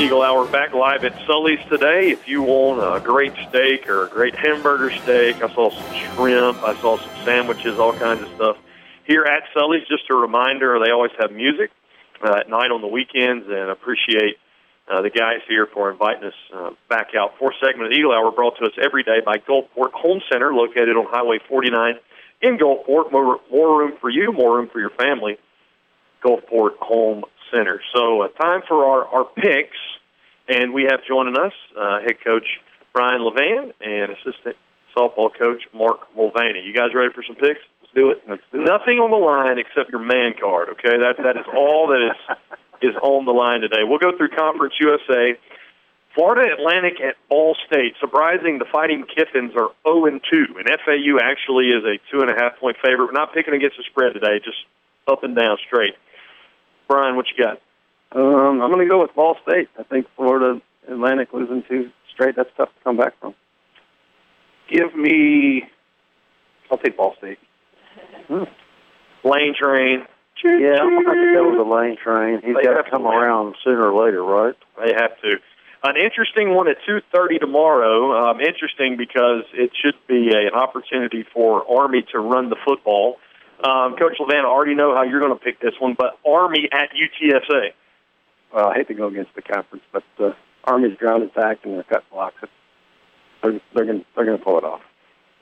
[0.00, 2.10] Eagle Hour back live at Sully's today.
[2.10, 6.60] If you want a great steak or a great hamburger steak, I saw some shrimp,
[6.64, 8.56] I saw some sandwiches, all kinds of stuff.
[9.06, 11.70] Here at Sully's, just a reminder, they always have music
[12.24, 14.38] uh, at night on the weekends, and appreciate
[14.90, 17.38] uh, the guys here for inviting us uh, back out.
[17.38, 20.96] Fourth segment of Eagle Hour brought to us every day by Gulfport Home Center, located
[20.96, 22.00] on Highway 49
[22.42, 23.10] in Gulfport.
[23.12, 25.38] More, more room for you, more room for your family.
[26.22, 27.80] Gulfport Home Center.
[27.94, 29.76] So, uh, time for our, our picks,
[30.48, 32.46] and we have joining us uh, head coach
[32.92, 34.56] Brian Levin and assistant
[34.96, 36.62] softball coach Mark Mulvaney.
[36.64, 37.60] You guys ready for some picks?
[37.80, 38.22] Let's do it.
[38.28, 38.64] Let's do it.
[38.64, 40.68] Nothing on the line except your man card.
[40.70, 42.36] Okay, that that is all that is
[42.90, 43.82] is on the line today.
[43.82, 45.38] We'll go through Conference USA.
[46.14, 47.94] Florida Atlantic at Ball State.
[48.00, 52.30] Surprising, the Fighting Kittens are 0 and 2, and FAU actually is a two and
[52.30, 53.06] a half point favorite.
[53.06, 54.58] We're not picking against the spread today, just
[55.08, 55.94] up and down straight.
[56.88, 57.60] Brian, what you got?
[58.14, 59.68] Um, I'm going to go with Ball State.
[59.78, 62.36] I think Florida Atlantic losing two straight.
[62.36, 63.34] That's tough to come back from.
[64.68, 65.64] Give me.
[66.70, 67.38] I'll take Ball State.
[68.28, 68.44] Hmm.
[69.24, 70.06] Lane Train.
[70.44, 72.40] Yeah, I'm going to go with the lane train.
[72.44, 74.54] He's got to come around sooner or later, right?
[74.84, 75.38] They have to.
[75.84, 78.30] An interesting one at 2:30 tomorrow.
[78.30, 83.18] Um, interesting because it should be a, an opportunity for Army to run the football.
[83.64, 86.68] Um, Coach Levin, I already know how you're going to pick this one, but Army
[86.72, 87.72] at UTSA.
[88.52, 90.32] Well, I hate to go against the conference, but uh,
[90.64, 92.36] Army's ground attack and their cut blocks.
[92.42, 92.50] It,
[93.42, 94.82] they're they're going they're going to pull it off.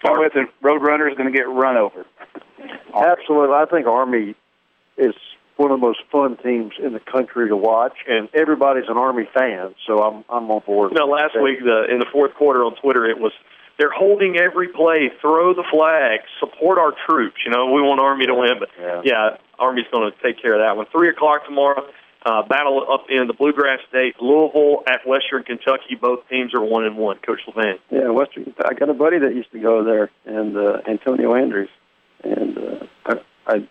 [0.03, 0.49] I'm with it.
[0.62, 2.07] Roadrunner is going to get run over.
[2.95, 3.55] Absolutely.
[3.55, 4.34] I think Army
[4.97, 5.14] is
[5.61, 9.29] one of the most fun teams in the country to watch, and everybody's an Army
[9.35, 10.93] fan, so I'm I'm on board.
[10.95, 13.33] Know, last week the, in the fourth quarter on Twitter, it was
[13.79, 17.37] they're holding every play, throw the flag, support our troops.
[17.45, 19.03] You know, we want Army to win, but Yeah.
[19.05, 20.87] yeah, Army's going to take care of that one.
[20.93, 21.85] Three o'clock tomorrow.
[22.25, 25.95] Uh, battle up in the Bluegrass State, Louisville at Western Kentucky.
[25.99, 27.17] Both teams are one and one.
[27.25, 27.77] Coach Levin.
[27.91, 28.53] Yeah, Western.
[28.63, 31.71] I got a buddy that used to go there, and uh, Antonio Andrews,
[32.23, 33.15] and uh, I,
[33.47, 33.69] I,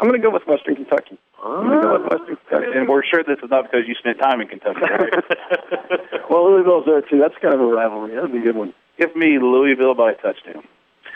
[0.00, 1.18] I'm going to go with Western Kentucky.
[1.44, 2.78] I'm going to go with Western Kentucky.
[2.78, 4.80] And we're sure this is not because you spent time in Kentucky.
[4.80, 5.12] Right?
[6.30, 7.18] Well, Louisville's there too.
[7.18, 8.14] That's kind of a rivalry.
[8.14, 8.72] That'd be a good one.
[8.96, 10.62] Give me Louisville by a touchdown.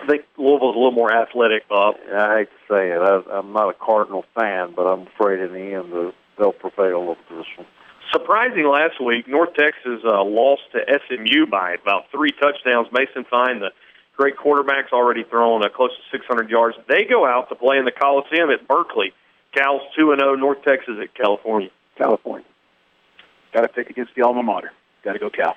[0.02, 1.94] I think Louisville's a little more athletic, Bob.
[2.12, 2.98] I hate to say it.
[2.98, 7.20] I, I'm not a Cardinal fan, but I'm afraid in the end they'll prevail over
[7.30, 7.66] this one.
[8.12, 12.88] Surprising last week, North Texas uh, lost to SMU by about three touchdowns.
[12.92, 13.70] Mason Fine, the
[14.16, 16.76] great quarterback's already thrown uh, close to 600 yards.
[16.88, 19.12] They go out to play in the Coliseum at Berkeley.
[19.54, 21.70] Cal's 2 and 0, North Texas at California.
[21.96, 22.46] California.
[23.52, 24.72] Got to pick against the alma mater.
[25.04, 25.54] Got to go Cal.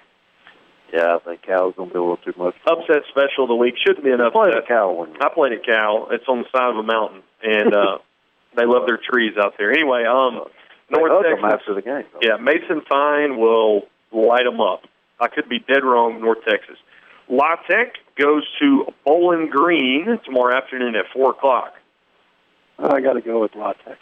[0.94, 2.56] Yeah, I think Cal's going to be a little too much.
[2.66, 3.74] Upset special of the week.
[3.86, 4.68] Shouldn't be an Play the upset.
[4.68, 5.14] Cal one.
[5.22, 6.08] I played at Cal.
[6.12, 7.98] It's on the side of a mountain, and uh,
[8.56, 9.72] they love their trees out there.
[9.72, 10.46] Anyway, um,
[10.90, 11.60] They North hug them Texas.
[11.60, 12.04] after the game.
[12.14, 12.20] though.
[12.22, 13.82] Yeah, Mason Fine will
[14.14, 14.84] light them up.
[15.20, 16.78] I could be dead wrong, North Texas.
[17.28, 21.74] La Tech goes to Bowling Green tomorrow afternoon at 4 o'clock.
[22.80, 24.00] I got to go with La Tech.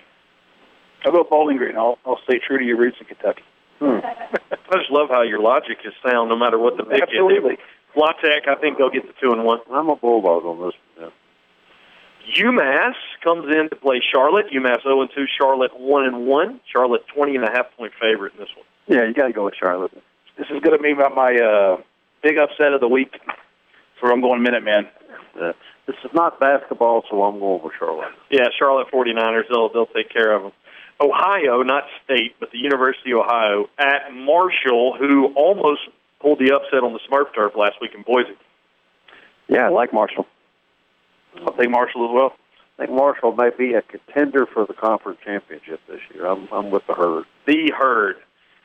[1.05, 1.77] I'll go Bowling Green.
[1.77, 3.43] I'll, I'll stay true to your roots in Kentucky.
[3.79, 3.99] Hmm.
[4.03, 7.53] I just love how your logic is sound no matter what the pick Absolutely.
[7.53, 7.59] is.
[7.95, 9.59] La Tech, I think they'll get the 2 and 1.
[9.71, 11.11] I'm a Bulldog on this one.
[12.33, 14.47] UMass comes in to play Charlotte.
[14.51, 16.59] UMass 0 and 2, Charlotte 1 and 1.
[16.71, 18.65] Charlotte 20 and a half point favorite in this one.
[18.87, 19.91] Yeah, you got to go with Charlotte.
[20.37, 21.77] This is going to be my, my uh,
[22.21, 23.19] big upset of the week.
[24.01, 24.87] So I'm going Minutemen.
[25.37, 25.51] Yeah.
[25.87, 28.09] This is not basketball, so I'm going with Charlotte.
[28.31, 30.51] Yeah, Charlotte 49ers, they'll, they'll take care of them.
[30.99, 35.81] Ohio, not state, but the University of Ohio at Marshall, who almost
[36.19, 38.35] pulled the upset on the Smurf turf last week in Boise.
[39.47, 40.25] Yeah, I like Marshall.
[41.45, 42.33] I'll take Marshall as well.
[42.79, 46.25] I think Marshall may be a contender for the conference championship this year.
[46.25, 47.25] I'm, I'm with the herd.
[47.45, 48.15] The herd.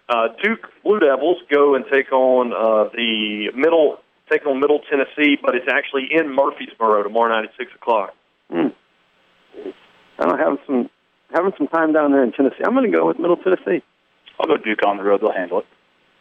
[0.08, 3.98] Uh, Duke Blue Devils go and take on uh, the middle,
[4.30, 8.14] take on Middle Tennessee, but it's actually in Murfreesboro tomorrow night at six o'clock.
[8.50, 8.68] Hmm.
[10.18, 10.90] I don't have some
[11.32, 12.62] having some time down there in Tennessee.
[12.64, 13.82] I'm going to go with Middle Tennessee.
[14.38, 15.20] I'll go Duke on the road.
[15.20, 15.66] They'll handle it.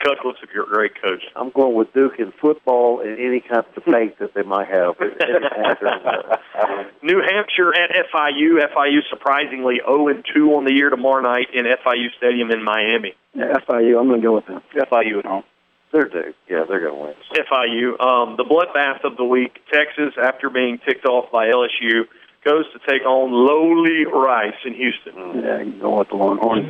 [0.03, 1.24] Coach looks like you're a great coach.
[1.36, 4.95] I'm going with Duke in football and any kind of debate that they might have.
[7.03, 8.66] New Hampshire at FIU.
[8.74, 13.14] FIU surprisingly 0 and 2 on the year tomorrow night in FIU Stadium in Miami.
[13.34, 13.99] Yeah, FIU.
[13.99, 14.62] I'm going to go with them.
[14.74, 15.43] FIU at home.
[15.92, 16.36] They're Duke.
[16.50, 17.14] Yeah, they're going to win.
[17.34, 18.00] FIU.
[18.00, 19.60] Um, the bloodbath of the week.
[19.72, 22.04] Texas, after being ticked off by LSU,
[22.46, 25.14] goes to take on lowly Rice in Houston.
[25.44, 26.70] Yeah, I'm going with the Longhorns.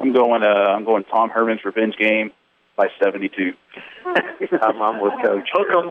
[0.00, 0.42] I'm going.
[0.42, 2.30] Uh, I'm going Tom Herman's revenge game.
[2.76, 3.52] by 72.
[4.62, 5.48] I'm, I'm with Coach.
[5.52, 5.90] Hook 'em.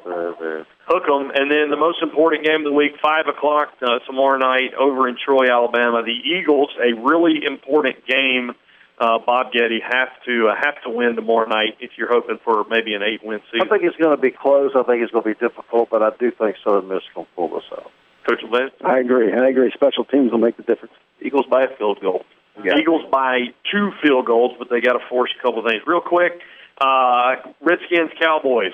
[0.88, 1.32] Hook 'em.
[1.36, 5.08] And then the most important game of the week, 5 o'clock uh, tomorrow night over
[5.08, 6.04] in Troy, Alabama.
[6.04, 8.52] The Eagles, a really important game.
[9.00, 12.64] Uh, Bob Getty have to uh, have to win tomorrow night if you're hoping for
[12.70, 13.68] maybe an eight win season.
[13.68, 14.72] I think it's going to be close.
[14.76, 17.26] I think it's going to be difficult, but I do think Southern Miss is going
[17.26, 17.92] to pull this out.
[18.28, 18.70] Coach Levin?
[18.86, 19.34] I agree.
[19.34, 19.72] I agree.
[19.74, 20.94] Special teams will make the difference.
[21.22, 22.24] Eagles by a field goal.
[22.64, 22.78] Yeah.
[22.78, 25.82] Eagles by two field goals, but they got to force a couple of things.
[25.88, 26.40] Real quick,
[26.80, 28.74] uh, Redskins, Cowboys.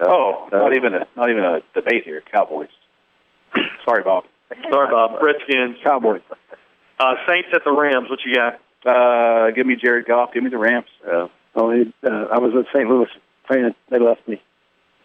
[0.00, 2.22] Oh, not even a not even a debate here.
[2.30, 2.68] Cowboys.
[3.84, 4.24] Sorry, Bob.
[4.70, 5.22] Sorry, Bob.
[5.22, 5.76] Redskins.
[5.82, 6.20] Cowboys.
[7.00, 8.08] Uh, Saints at the Rams.
[8.08, 8.60] What you got?
[8.86, 10.32] Uh, give me Jared Goff.
[10.32, 10.86] Give me the Rams.
[11.06, 11.28] Yeah.
[11.54, 12.88] Oh, he, uh, I was a St.
[12.88, 13.08] Louis
[13.48, 13.74] fan.
[13.90, 14.40] They left me.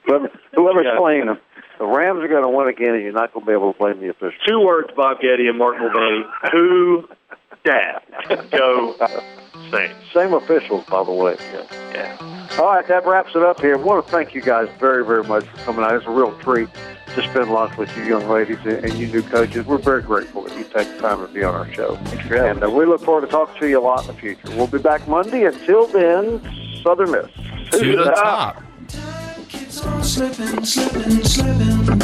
[0.05, 0.97] Whoever, whoever's Yeah.
[0.97, 1.39] playing them.
[1.79, 3.79] The Rams are going to win again, and you're not going to be able to
[3.79, 4.33] blame the officials.
[4.47, 6.25] Two words, Bob Getty and Mark Mulvaney.
[6.51, 7.07] Who
[7.63, 8.03] dat?
[8.51, 8.95] Go
[9.71, 9.95] Saints.
[10.13, 11.37] Same officials, by the way.
[11.93, 12.17] Yeah.
[12.59, 13.77] All right, that wraps it up here.
[13.77, 15.95] I want to thank you guys very, very much for coming out.
[15.95, 16.69] It's a real treat
[17.15, 19.65] to spend lunch with you young ladies and you new coaches.
[19.65, 20.40] We're very grateful
[20.73, 21.95] take the time to be on our show.
[22.05, 24.07] Thanks for having And uh, we look forward to talking to you a lot in
[24.07, 24.41] the future.
[24.55, 25.45] We'll be back Monday.
[25.45, 26.41] Until then,
[26.83, 27.27] Southern Miss.
[27.71, 28.63] To the top.
[29.49, 32.01] Keeps on slipping, slipping, slipping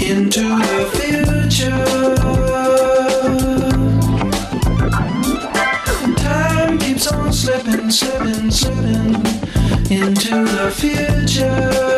[0.00, 2.14] into the future.
[6.16, 9.14] Time keeps on slipping, slipping, slipping
[9.90, 11.97] into the future.